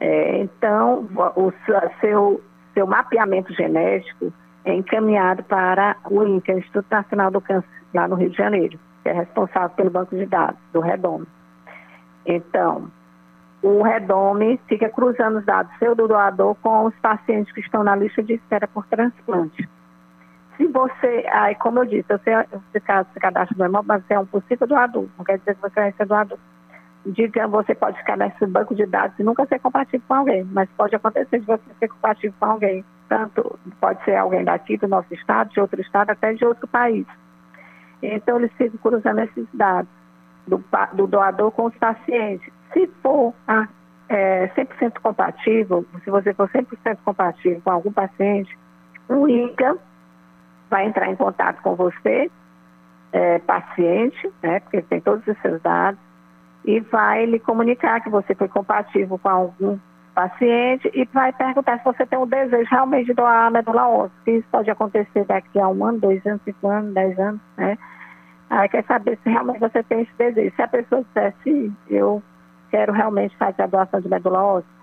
É, 0.00 0.38
então, 0.38 1.08
o 1.36 1.52
seu, 2.00 2.40
seu 2.74 2.86
mapeamento 2.86 3.52
genético 3.54 4.32
é 4.64 4.74
encaminhado 4.74 5.44
para 5.44 5.96
o 6.10 6.24
INCA, 6.24 6.52
Instituto 6.52 6.86
Nacional 6.90 7.30
do 7.30 7.40
Câncer, 7.40 7.68
lá 7.92 8.08
no 8.08 8.16
Rio 8.16 8.30
de 8.30 8.36
Janeiro, 8.36 8.78
que 9.04 9.10
é 9.10 9.12
responsável 9.12 9.70
pelo 9.76 9.90
banco 9.90 10.16
de 10.16 10.24
dados, 10.24 10.58
do 10.72 10.80
REDOME. 10.80 11.26
Então, 12.26 12.90
o 13.62 13.82
REDOME 13.82 14.58
fica 14.66 14.88
cruzando 14.88 15.38
os 15.38 15.44
dados 15.44 15.70
seu 15.78 15.94
do 15.94 16.08
doador 16.08 16.56
com 16.56 16.86
os 16.86 16.94
pacientes 16.96 17.52
que 17.52 17.60
estão 17.60 17.84
na 17.84 17.94
lista 17.94 18.22
de 18.22 18.32
espera 18.32 18.66
por 18.66 18.86
transplante. 18.86 19.68
Se 20.56 20.66
você, 20.66 21.26
aí, 21.30 21.54
como 21.56 21.80
eu 21.80 21.84
disse, 21.84 22.06
você, 22.08 22.30
se 22.72 22.80
cadastra 22.80 23.56
no 23.58 23.64
EMOB, 23.66 23.86
mas 23.86 24.04
você 24.04 24.14
é 24.14 24.18
um 24.18 24.26
possível 24.26 24.66
doador, 24.66 25.06
não 25.18 25.24
quer 25.24 25.38
dizer 25.38 25.54
que 25.54 25.60
você 25.60 25.74
vai 25.80 25.92
ser 25.92 26.06
doador. 26.06 26.38
Diga, 27.04 27.46
você 27.46 27.74
pode 27.74 27.98
ficar 27.98 28.16
nesse 28.16 28.46
banco 28.46 28.74
de 28.74 28.86
dados 28.86 29.18
e 29.18 29.22
nunca 29.22 29.44
ser 29.44 29.58
compatível 29.58 30.06
com 30.08 30.14
alguém, 30.14 30.44
mas 30.44 30.70
pode 30.78 30.96
acontecer 30.96 31.40
de 31.40 31.46
você 31.46 31.62
ser 31.78 31.88
compatível 31.88 32.34
com 32.40 32.46
alguém. 32.46 32.82
Tanto 33.10 33.58
pode 33.78 34.02
ser 34.04 34.16
alguém 34.16 34.44
daqui 34.44 34.78
do 34.78 34.88
nosso 34.88 35.12
estado, 35.12 35.50
de 35.50 35.60
outro 35.60 35.78
estado, 35.82 36.08
até 36.08 36.32
de 36.32 36.46
outro 36.46 36.66
país. 36.66 37.06
Então, 38.02 38.38
eles 38.38 38.52
ficam 38.52 38.78
cruzando 38.78 39.20
esses 39.20 39.46
dados 39.54 39.90
do, 40.46 40.62
do 40.92 41.06
doador 41.06 41.50
com 41.52 41.66
os 41.66 41.74
pacientes. 41.76 42.52
Se 42.72 42.86
for 43.02 43.34
ah, 43.48 43.68
é, 44.08 44.48
100% 44.48 45.00
compatível, 45.00 45.86
se 46.02 46.10
você 46.10 46.34
for 46.34 46.48
100% 46.48 46.98
compatível 47.04 47.60
com 47.62 47.70
algum 47.70 47.92
paciente, 47.92 48.56
o 49.08 49.28
INCA 49.28 49.76
vai 50.70 50.86
entrar 50.86 51.08
em 51.08 51.16
contato 51.16 51.62
com 51.62 51.74
você, 51.74 52.30
é, 53.12 53.38
paciente, 53.40 54.32
né, 54.42 54.60
porque 54.60 54.82
tem 54.82 55.00
todos 55.00 55.26
os 55.26 55.38
seus 55.40 55.60
dados, 55.62 56.00
e 56.64 56.80
vai 56.80 57.26
lhe 57.26 57.38
comunicar 57.38 58.00
que 58.00 58.10
você 58.10 58.34
foi 58.34 58.48
compatível 58.48 59.18
com 59.18 59.28
algum 59.28 59.78
paciente 60.14 60.90
e 60.94 61.04
vai 61.12 61.32
perguntar 61.32 61.78
se 61.78 61.84
você 61.84 62.06
tem 62.06 62.18
o 62.18 62.26
desejo 62.26 62.68
realmente 62.70 63.06
de 63.06 63.14
doar 63.14 63.46
a 63.46 63.50
medula 63.50 63.88
óssea. 63.88 64.12
Isso 64.26 64.46
pode 64.50 64.70
acontecer 64.70 65.24
daqui 65.24 65.58
a 65.58 65.68
um 65.68 65.84
ano, 65.84 65.98
dois 65.98 66.24
anos, 66.26 66.40
cinco 66.44 66.68
anos, 66.68 66.94
dez 66.94 67.18
anos, 67.18 67.40
né? 67.56 67.76
Aí 68.50 68.68
quer 68.68 68.84
saber 68.84 69.18
se 69.22 69.30
realmente 69.30 69.58
você 69.58 69.82
tem 69.82 70.02
esse 70.02 70.12
desejo. 70.16 70.54
Se 70.54 70.62
a 70.62 70.68
pessoa 70.68 71.02
disser, 71.02 71.34
sim, 71.42 71.74
eu 71.88 72.22
quero 72.70 72.92
realmente 72.92 73.36
fazer 73.36 73.62
a 73.62 73.66
doação 73.66 74.00
de 74.00 74.08
medula 74.08 74.42
óssea, 74.42 74.74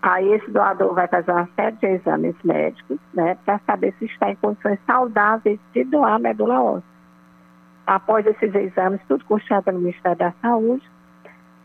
Aí 0.00 0.32
esse 0.32 0.50
doador 0.50 0.94
vai 0.94 1.08
fazer 1.08 1.30
uma 1.32 1.48
série 1.56 1.76
de 1.76 1.86
exames 1.86 2.36
médicos, 2.44 2.98
né, 3.12 3.36
para 3.44 3.58
saber 3.66 3.92
se 3.98 4.04
está 4.04 4.30
em 4.30 4.36
condições 4.36 4.78
saudáveis 4.86 5.58
de 5.74 5.84
doar 5.84 6.20
medula 6.20 6.60
óssea. 6.60 6.88
Após 7.86 8.24
esses 8.26 8.54
exames, 8.54 9.00
tudo 9.08 9.24
custeado 9.24 9.64
pelo 9.64 9.80
Ministério 9.80 10.16
da 10.16 10.32
Saúde, 10.40 10.88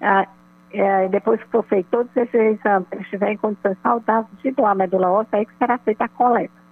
ah, 0.02 0.28
é, 0.74 1.08
depois 1.08 1.42
que 1.42 1.50
for 1.50 1.64
feito 1.64 1.88
todos 1.92 2.16
esses 2.18 2.34
exames, 2.34 2.88
ele 2.92 3.02
estiver 3.02 3.32
em 3.32 3.38
condições 3.38 3.78
saudáveis 3.84 4.36
de 4.42 4.52
doar 4.52 4.76
medula 4.76 5.12
óssea, 5.12 5.40
aí 5.40 5.46
que 5.46 5.56
será 5.58 5.78
feita 5.78 6.06
a 6.06 6.10
coleta. 6.10 6.64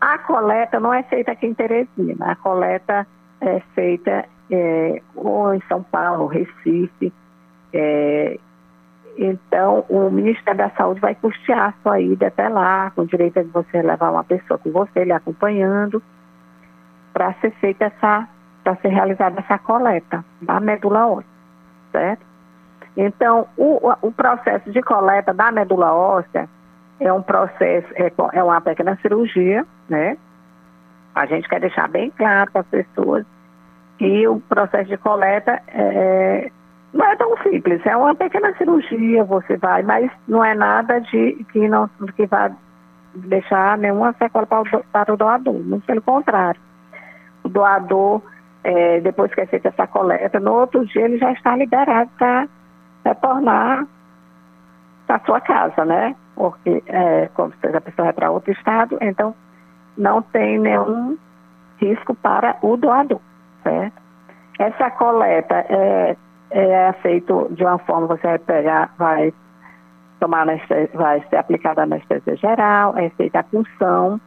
A 0.00 0.18
coleta 0.18 0.80
não 0.80 0.92
é 0.92 1.02
feita 1.02 1.32
aqui 1.32 1.46
em 1.46 1.54
Teresina, 1.54 2.32
a 2.32 2.36
coleta 2.36 3.06
é 3.40 3.60
feita 3.74 4.24
é, 4.50 5.02
ou 5.14 5.54
em 5.54 5.60
São 5.68 5.82
Paulo, 5.82 6.26
Recife. 6.26 7.12
É, 7.72 8.38
então, 9.16 9.84
o 9.88 10.10
Ministério 10.10 10.58
da 10.58 10.70
Saúde 10.70 11.00
vai 11.00 11.14
custear 11.14 11.68
a 11.68 11.82
sua 11.82 12.00
ida 12.00 12.28
até 12.28 12.48
lá, 12.48 12.90
com 12.96 13.04
direito 13.04 13.42
de 13.42 13.50
você 13.50 13.82
levar 13.82 14.10
uma 14.10 14.24
pessoa 14.24 14.58
com 14.58 14.70
você, 14.70 15.04
lhe 15.04 15.12
acompanhando, 15.12 16.02
para 17.12 17.32
ser 17.34 17.52
feita 17.52 17.84
essa, 17.84 18.28
para 18.62 18.76
ser 18.76 18.88
realizada 18.88 19.40
essa 19.40 19.58
coleta 19.58 20.24
da 20.40 20.58
medula 20.58 21.06
óssea, 21.06 21.30
certo? 21.92 22.33
Então, 22.96 23.46
o, 23.56 23.92
o 24.02 24.12
processo 24.12 24.70
de 24.70 24.80
coleta 24.82 25.34
da 25.34 25.50
medula 25.50 25.92
óssea 25.92 26.48
é 27.00 27.12
um 27.12 27.22
processo, 27.22 27.88
é, 27.94 28.12
é 28.32 28.42
uma 28.42 28.60
pequena 28.60 28.96
cirurgia, 29.02 29.66
né? 29.88 30.16
A 31.14 31.26
gente 31.26 31.48
quer 31.48 31.60
deixar 31.60 31.88
bem 31.88 32.10
claro 32.10 32.50
para 32.52 32.60
as 32.60 32.66
pessoas 32.68 33.26
que 33.98 34.26
o 34.26 34.40
processo 34.40 34.88
de 34.88 34.96
coleta 34.96 35.60
é, 35.68 36.50
não 36.92 37.06
é 37.06 37.16
tão 37.16 37.36
simples, 37.38 37.84
é 37.84 37.96
uma 37.96 38.14
pequena 38.14 38.54
cirurgia, 38.56 39.24
você 39.24 39.56
vai, 39.56 39.82
mas 39.82 40.10
não 40.26 40.44
é 40.44 40.54
nada 40.54 41.00
de 41.00 41.44
que 41.52 41.68
não 41.68 41.88
que 42.16 42.26
vai 42.26 42.52
deixar 43.14 43.78
nenhuma 43.78 44.12
sequela 44.14 44.46
para 44.46 44.62
o, 44.62 44.84
para 44.92 45.14
o 45.14 45.16
doador, 45.16 45.54
muito 45.54 45.86
pelo 45.86 46.02
contrário. 46.02 46.60
O 47.42 47.48
doador, 47.48 48.22
é, 48.62 49.00
depois 49.00 49.32
que 49.34 49.40
é 49.40 49.46
feita 49.46 49.68
essa 49.68 49.86
coleta, 49.86 50.40
no 50.40 50.52
outro 50.52 50.84
dia 50.86 51.02
ele 51.02 51.18
já 51.18 51.32
está 51.32 51.56
liberado 51.56 52.10
para 52.18 52.48
retornar 53.04 53.86
para 55.06 55.20
sua 55.20 55.40
casa, 55.40 55.84
né? 55.84 56.16
Porque 56.34 56.82
é, 56.86 57.28
como 57.34 57.52
a 57.62 57.80
pessoa 57.80 58.06
vai 58.06 58.12
para 58.12 58.30
outro 58.30 58.52
estado, 58.52 58.98
então 59.00 59.34
não 59.96 60.22
tem 60.22 60.58
nenhum 60.58 61.16
risco 61.78 62.14
para 62.14 62.56
o 62.62 62.76
doador, 62.76 63.20
certo? 63.62 64.02
Essa 64.58 64.90
coleta 64.90 65.54
é, 65.68 66.16
é 66.50 66.92
feita 67.02 67.32
de 67.50 67.64
uma 67.64 67.78
forma, 67.78 68.06
você 68.06 68.26
vai 68.26 68.38
pegar, 68.38 68.94
vai 68.96 69.32
tomar 70.20 70.42
anestesia, 70.42 70.90
vai 70.94 71.20
ser 71.28 71.36
aplicada 71.36 71.82
anestesia 71.82 72.36
geral, 72.36 72.96
é 72.96 73.10
feita 73.10 73.40
a 73.40 73.44
punção 73.44 74.20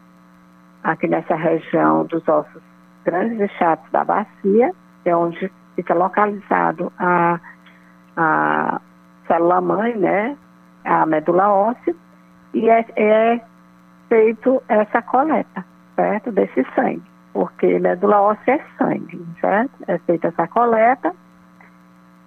aqui 0.84 1.08
nessa 1.08 1.36
região 1.36 2.06
dos 2.06 2.28
ossos 2.28 2.62
grandes 3.04 3.40
e 3.40 3.48
chatos 3.58 3.90
da 3.92 4.04
bacia, 4.04 4.72
é 5.06 5.16
onde 5.16 5.52
fica 5.76 5.94
localizado 5.94 6.92
a, 7.00 7.40
a 8.18 8.82
célula-mãe, 9.28 9.96
né, 9.96 10.36
a 10.84 11.06
medula 11.06 11.50
óssea, 11.50 11.96
e 12.54 12.70
é, 12.70 12.86
é 12.96 13.42
feito 14.10 14.62
essa 14.68 15.02
coleta, 15.04 15.64
certo, 15.96 16.32
desse 16.32 16.66
sangue, 16.76 17.04
porque 17.34 17.80
medula 17.80 18.22
óssea 18.22 18.56
é 18.56 18.62
sangue, 18.78 19.24
certo? 19.40 19.72
É 19.88 19.98
feita 20.00 20.30
essa 20.30 20.48
coleta. 20.48 21.14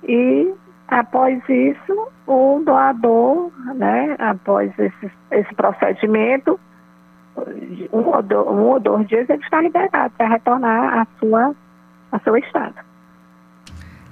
E 0.05 0.55
após 0.89 1.43
isso 1.49 2.09
o 2.27 2.63
doador, 2.65 3.51
né, 3.75 4.15
após 4.19 4.73
esse, 4.79 5.11
esse 5.33 5.55
procedimento, 5.55 6.61
um 7.93 8.07
ou, 8.07 8.23
dois, 8.23 8.47
um 8.47 8.63
ou 8.69 8.81
dois 8.81 9.09
dias 9.09 9.29
ele 9.29 9.43
está 9.43 9.61
liberado 9.61 10.13
para 10.17 10.29
retornar 10.29 11.01
à 11.01 11.07
sua, 11.19 11.55
ao 12.13 12.21
seu 12.21 12.37
estado. 12.37 12.90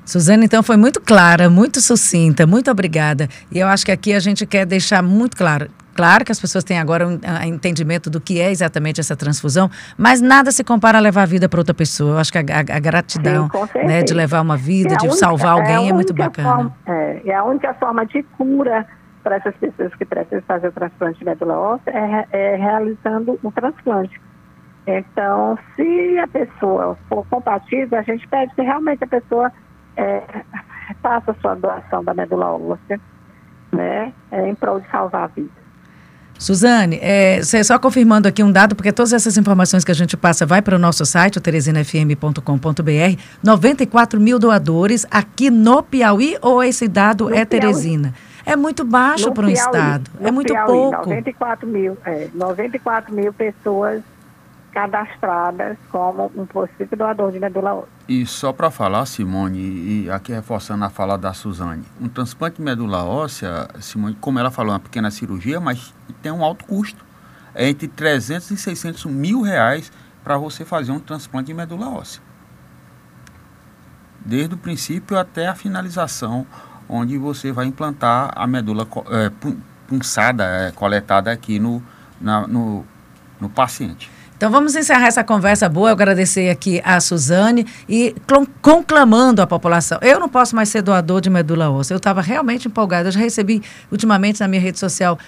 Suzana, 0.08 0.42
então, 0.42 0.62
foi 0.62 0.78
muito 0.78 1.02
clara, 1.02 1.50
muito 1.50 1.82
sucinta, 1.82 2.46
muito 2.46 2.70
obrigada. 2.70 3.28
E 3.52 3.58
eu 3.58 3.68
acho 3.68 3.84
que 3.84 3.92
aqui 3.92 4.14
a 4.14 4.18
gente 4.18 4.46
quer 4.46 4.64
deixar 4.64 5.02
muito 5.02 5.36
claro. 5.36 5.68
Claro 5.94 6.24
que 6.24 6.32
as 6.32 6.40
pessoas 6.40 6.64
têm 6.64 6.78
agora 6.78 7.06
um 7.06 7.18
entendimento 7.44 8.08
do 8.08 8.18
que 8.18 8.40
é 8.40 8.50
exatamente 8.50 9.00
essa 9.00 9.14
transfusão, 9.14 9.70
mas 9.98 10.22
nada 10.22 10.50
se 10.50 10.64
compara 10.64 10.96
a 10.96 11.00
levar 11.02 11.24
a 11.24 11.26
vida 11.26 11.46
para 11.46 11.60
outra 11.60 11.74
pessoa. 11.74 12.12
Eu 12.12 12.18
acho 12.20 12.32
que 12.32 12.38
a, 12.38 12.40
a, 12.40 12.76
a 12.76 12.80
gratidão 12.80 13.50
Sim, 13.70 13.86
né, 13.86 14.02
de 14.02 14.14
levar 14.14 14.40
uma 14.40 14.56
vida, 14.56 14.94
é 14.94 14.96
de 14.96 15.08
única, 15.08 15.18
salvar 15.18 15.52
alguém 15.52 15.88
é, 15.88 15.90
é 15.90 15.92
muito 15.92 16.14
bacana. 16.14 16.48
Forma, 16.48 16.76
é, 16.86 17.22
é 17.26 17.34
a 17.34 17.44
única 17.44 17.74
forma 17.74 18.06
de 18.06 18.22
cura 18.22 18.86
para 19.22 19.36
essas 19.36 19.54
pessoas 19.56 19.94
que 19.94 20.06
precisam 20.06 20.42
fazer 20.48 20.68
o 20.68 20.72
transplante 20.72 21.18
de 21.18 21.24
medula 21.26 21.58
óssea 21.58 21.90
é, 21.90 22.26
é 22.30 22.56
realizando 22.56 23.38
um 23.44 23.50
transplante. 23.50 24.18
Então, 24.86 25.58
se 25.76 26.18
a 26.18 26.26
pessoa 26.28 26.96
for 27.10 27.26
compatível, 27.26 27.98
a 27.98 28.02
gente 28.02 28.26
pede 28.26 28.54
que 28.54 28.62
realmente 28.62 29.04
a 29.04 29.06
pessoa 29.06 29.52
é, 29.98 30.22
faça 31.02 31.32
a 31.32 31.34
sua 31.40 31.54
doação 31.56 32.04
da 32.04 32.14
medula 32.14 32.52
óssea, 32.52 33.00
né, 33.72 34.12
é, 34.30 34.48
em 34.48 34.54
prol 34.54 34.80
de 34.80 34.88
salvar 34.88 35.24
a 35.24 35.26
vida. 35.26 35.50
Suzane, 36.38 37.00
é, 37.02 37.42
só 37.42 37.80
confirmando 37.80 38.28
aqui 38.28 38.44
um 38.44 38.52
dado, 38.52 38.76
porque 38.76 38.92
todas 38.92 39.12
essas 39.12 39.36
informações 39.36 39.84
que 39.84 39.90
a 39.90 39.94
gente 39.94 40.16
passa 40.16 40.46
vai 40.46 40.62
para 40.62 40.76
o 40.76 40.78
nosso 40.78 41.04
site, 41.04 41.38
o 41.38 41.40
teresinafm.com.br, 41.40 43.20
94 43.42 44.20
mil 44.20 44.38
doadores 44.38 45.04
aqui 45.10 45.50
no 45.50 45.82
Piauí 45.82 46.38
ou 46.40 46.62
esse 46.62 46.86
dado 46.86 47.24
no 47.24 47.34
é 47.34 47.44
Piauí. 47.44 47.46
Teresina? 47.46 48.14
É 48.46 48.54
muito 48.54 48.84
baixo 48.84 49.32
para 49.32 49.46
um 49.46 49.50
estado, 49.50 50.08
é 50.20 50.30
muito 50.30 50.52
Piauí, 50.52 50.66
pouco. 50.68 51.08
94 51.08 51.66
mil, 51.66 51.98
é, 52.04 52.28
94 52.32 53.12
mil 53.12 53.32
pessoas 53.32 54.02
cadastradas 54.78 55.76
como 55.90 56.30
um 56.36 56.46
possível 56.46 56.96
doador 56.96 57.32
de 57.32 57.40
medula 57.40 57.74
óssea. 57.74 57.88
E 58.08 58.24
só 58.24 58.52
para 58.52 58.70
falar, 58.70 59.06
Simone, 59.06 59.58
e 59.58 60.10
aqui 60.10 60.32
reforçando 60.32 60.84
a 60.84 60.88
fala 60.88 61.18
da 61.18 61.34
Suzane, 61.34 61.84
um 62.00 62.08
transplante 62.08 62.58
de 62.58 62.62
medula 62.62 63.02
óssea, 63.02 63.66
Simone, 63.80 64.16
como 64.20 64.38
ela 64.38 64.52
falou, 64.52 64.70
é 64.70 64.74
uma 64.74 64.80
pequena 64.80 65.10
cirurgia, 65.10 65.58
mas 65.58 65.92
tem 66.22 66.30
um 66.30 66.44
alto 66.44 66.64
custo. 66.64 67.04
É 67.56 67.68
entre 67.68 67.88
300 67.88 68.52
e 68.52 68.56
600 68.56 69.06
mil 69.06 69.42
reais 69.42 69.90
para 70.22 70.38
você 70.38 70.64
fazer 70.64 70.92
um 70.92 71.00
transplante 71.00 71.48
de 71.48 71.54
medula 71.54 71.88
óssea. 71.88 72.22
Desde 74.24 74.54
o 74.54 74.58
princípio 74.58 75.18
até 75.18 75.48
a 75.48 75.56
finalização, 75.56 76.46
onde 76.88 77.18
você 77.18 77.50
vai 77.50 77.66
implantar 77.66 78.30
a 78.32 78.46
medula 78.46 78.86
é, 79.10 79.32
punçada, 79.88 80.44
é, 80.44 80.70
coletada 80.70 81.32
aqui 81.32 81.58
no, 81.58 81.82
na, 82.20 82.46
no, 82.46 82.84
no 83.40 83.48
paciente. 83.48 84.17
Então 84.38 84.52
vamos 84.52 84.76
encerrar 84.76 85.08
essa 85.08 85.24
conversa 85.24 85.68
boa. 85.68 85.88
Eu 85.88 85.94
agradecer 85.94 86.48
aqui 86.48 86.80
a 86.84 87.00
Suzane 87.00 87.66
e 87.88 88.14
conclamando 88.62 89.42
a 89.42 89.46
população. 89.48 89.98
Eu 90.00 90.20
não 90.20 90.28
posso 90.28 90.54
mais 90.54 90.68
ser 90.68 90.80
doador 90.80 91.20
de 91.20 91.28
medula 91.28 91.68
óssea. 91.68 91.94
Eu 91.94 91.98
estava 91.98 92.22
realmente 92.22 92.68
empolgada. 92.68 93.08
Eu 93.08 93.12
já 93.12 93.18
recebi 93.18 93.60
ultimamente 93.90 94.38
na 94.38 94.46
minha 94.46 94.62
rede 94.62 94.78
social 94.78 95.18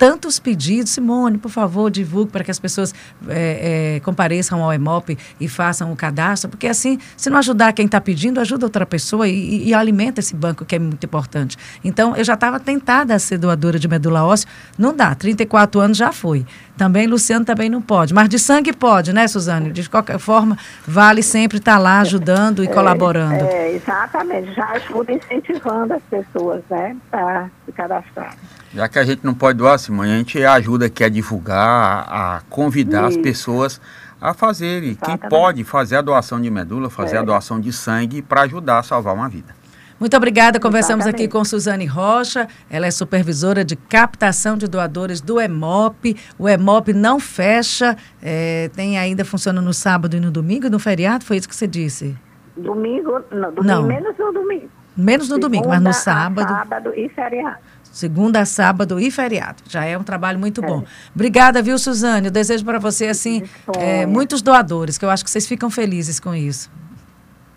tantos 0.00 0.38
pedidos. 0.38 0.92
Simone, 0.92 1.36
por 1.36 1.50
favor, 1.50 1.90
divulgue 1.90 2.32
para 2.32 2.42
que 2.42 2.50
as 2.50 2.58
pessoas 2.58 2.94
é, 3.28 3.96
é, 3.96 4.00
compareçam 4.00 4.64
ao 4.64 4.72
EMOP 4.72 5.18
e 5.38 5.46
façam 5.46 5.92
o 5.92 5.96
cadastro, 5.96 6.48
porque 6.48 6.66
assim, 6.66 6.98
se 7.18 7.28
não 7.28 7.36
ajudar 7.36 7.74
quem 7.74 7.84
está 7.84 8.00
pedindo, 8.00 8.40
ajuda 8.40 8.64
outra 8.64 8.86
pessoa 8.86 9.28
e, 9.28 9.32
e, 9.32 9.68
e, 9.68 9.74
alimenta 9.74 10.20
esse 10.20 10.34
banco, 10.34 10.64
que 10.64 10.74
é 10.74 10.78
muito 10.78 11.04
importante. 11.04 11.58
Então, 11.84 12.16
eu 12.16 12.24
já 12.24 12.32
estava 12.32 12.58
tentada 12.58 13.14
a 13.14 13.18
ser 13.18 13.36
doadora 13.36 13.78
de 13.78 13.86
medula 13.86 14.24
óssea. 14.24 14.48
Não 14.78 14.96
dá, 14.96 15.14
34 15.14 15.78
anos 15.78 15.98
já 15.98 16.12
foi. 16.12 16.46
Também, 16.78 17.06
Luciano 17.06 17.44
também 17.44 17.68
não 17.68 17.82
pode. 17.82 18.14
Mas 18.14 18.30
de 18.30 18.38
sangue 18.38 18.72
pode, 18.72 19.12
né, 19.12 19.28
Suzane? 19.28 19.70
De 19.70 19.86
qualquer 19.90 20.18
forma, 20.18 20.56
vale 20.86 21.22
sempre 21.22 21.58
estar 21.58 21.74
tá 21.74 21.78
lá 21.78 22.00
ajudando 22.00 22.64
e 22.64 22.66
é, 22.66 22.70
colaborando. 22.70 23.44
É, 23.44 23.72
exatamente. 23.74 24.54
Já 24.54 24.64
ajuda 24.70 25.12
incentivando 25.12 25.92
as 25.92 26.02
pessoas, 26.04 26.62
né, 26.70 26.96
para 27.10 27.50
se 27.66 27.72
cadastrar. 27.72 28.34
Já 28.72 28.88
que 28.88 28.98
a 28.98 29.04
gente 29.04 29.24
não 29.24 29.34
pode 29.34 29.58
doar, 29.58 29.78
Simone, 29.78 30.12
a 30.12 30.18
gente 30.18 30.44
ajuda 30.44 30.86
aqui 30.86 31.02
a 31.02 31.08
divulgar, 31.08 32.06
a 32.08 32.42
convidar 32.48 33.08
Isso. 33.08 33.18
as 33.18 33.22
pessoas 33.24 33.80
a 34.20 34.32
fazerem. 34.32 34.90
Exatamente. 34.90 35.20
Quem 35.20 35.28
pode 35.28 35.64
fazer 35.64 35.96
a 35.96 36.02
doação 36.02 36.40
de 36.40 36.50
medula, 36.50 36.88
fazer 36.88 37.16
é. 37.16 37.18
a 37.18 37.22
doação 37.22 37.60
de 37.60 37.72
sangue 37.72 38.22
para 38.22 38.42
ajudar 38.42 38.78
a 38.78 38.82
salvar 38.82 39.14
uma 39.14 39.28
vida. 39.28 39.60
Muito 39.98 40.16
obrigada. 40.16 40.58
Conversamos 40.58 41.04
Exatamente. 41.04 41.26
aqui 41.26 41.32
com 41.32 41.44
Suzane 41.44 41.84
Rocha. 41.84 42.48
Ela 42.70 42.86
é 42.86 42.90
supervisora 42.90 43.62
de 43.62 43.76
captação 43.76 44.56
de 44.56 44.66
doadores 44.66 45.20
do 45.20 45.38
EMOP. 45.38 46.16
O 46.38 46.48
EMOP 46.48 46.94
não 46.94 47.20
fecha, 47.20 47.96
é, 48.22 48.70
tem 48.74 48.98
ainda 48.98 49.26
funciona 49.26 49.60
no 49.60 49.74
sábado 49.74 50.16
e 50.16 50.20
no 50.20 50.30
domingo 50.30 50.66
e 50.66 50.70
no 50.70 50.78
feriado? 50.78 51.24
Foi 51.24 51.36
isso 51.36 51.46
que 51.46 51.54
você 51.54 51.66
disse? 51.66 52.16
Domingo, 52.56 53.20
não, 53.30 53.52
domingo 53.52 53.62
não. 53.62 53.82
menos 53.82 54.16
no 54.16 54.32
domingo. 54.32 54.70
Menos 54.96 55.28
no 55.28 55.34
Segunda 55.34 55.48
domingo, 55.48 55.68
mas 55.68 55.82
no 55.82 55.92
sábado. 55.92 56.48
Sábado 56.48 56.92
e 56.96 57.08
feriado. 57.10 57.58
Segunda, 57.90 58.44
sábado 58.44 59.00
e 59.00 59.10
feriado. 59.10 59.62
Já 59.68 59.84
é 59.84 59.98
um 59.98 60.02
trabalho 60.02 60.38
muito 60.38 60.62
é. 60.64 60.66
bom. 60.66 60.84
Obrigada, 61.14 61.60
viu, 61.60 61.78
Suzane? 61.78 62.26
Eu 62.26 62.32
desejo 62.32 62.64
para 62.64 62.78
você, 62.78 63.06
assim, 63.06 63.42
é, 63.78 64.06
muitos 64.06 64.42
doadores, 64.42 64.96
que 64.96 65.04
eu 65.04 65.10
acho 65.10 65.24
que 65.24 65.30
vocês 65.30 65.46
ficam 65.46 65.68
felizes 65.70 66.20
com 66.20 66.34
isso. 66.34 66.70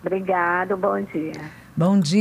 Obrigado, 0.02 0.76
bom 0.76 1.02
dia. 1.02 1.42
Bom 1.76 2.00
dia. 2.00 2.12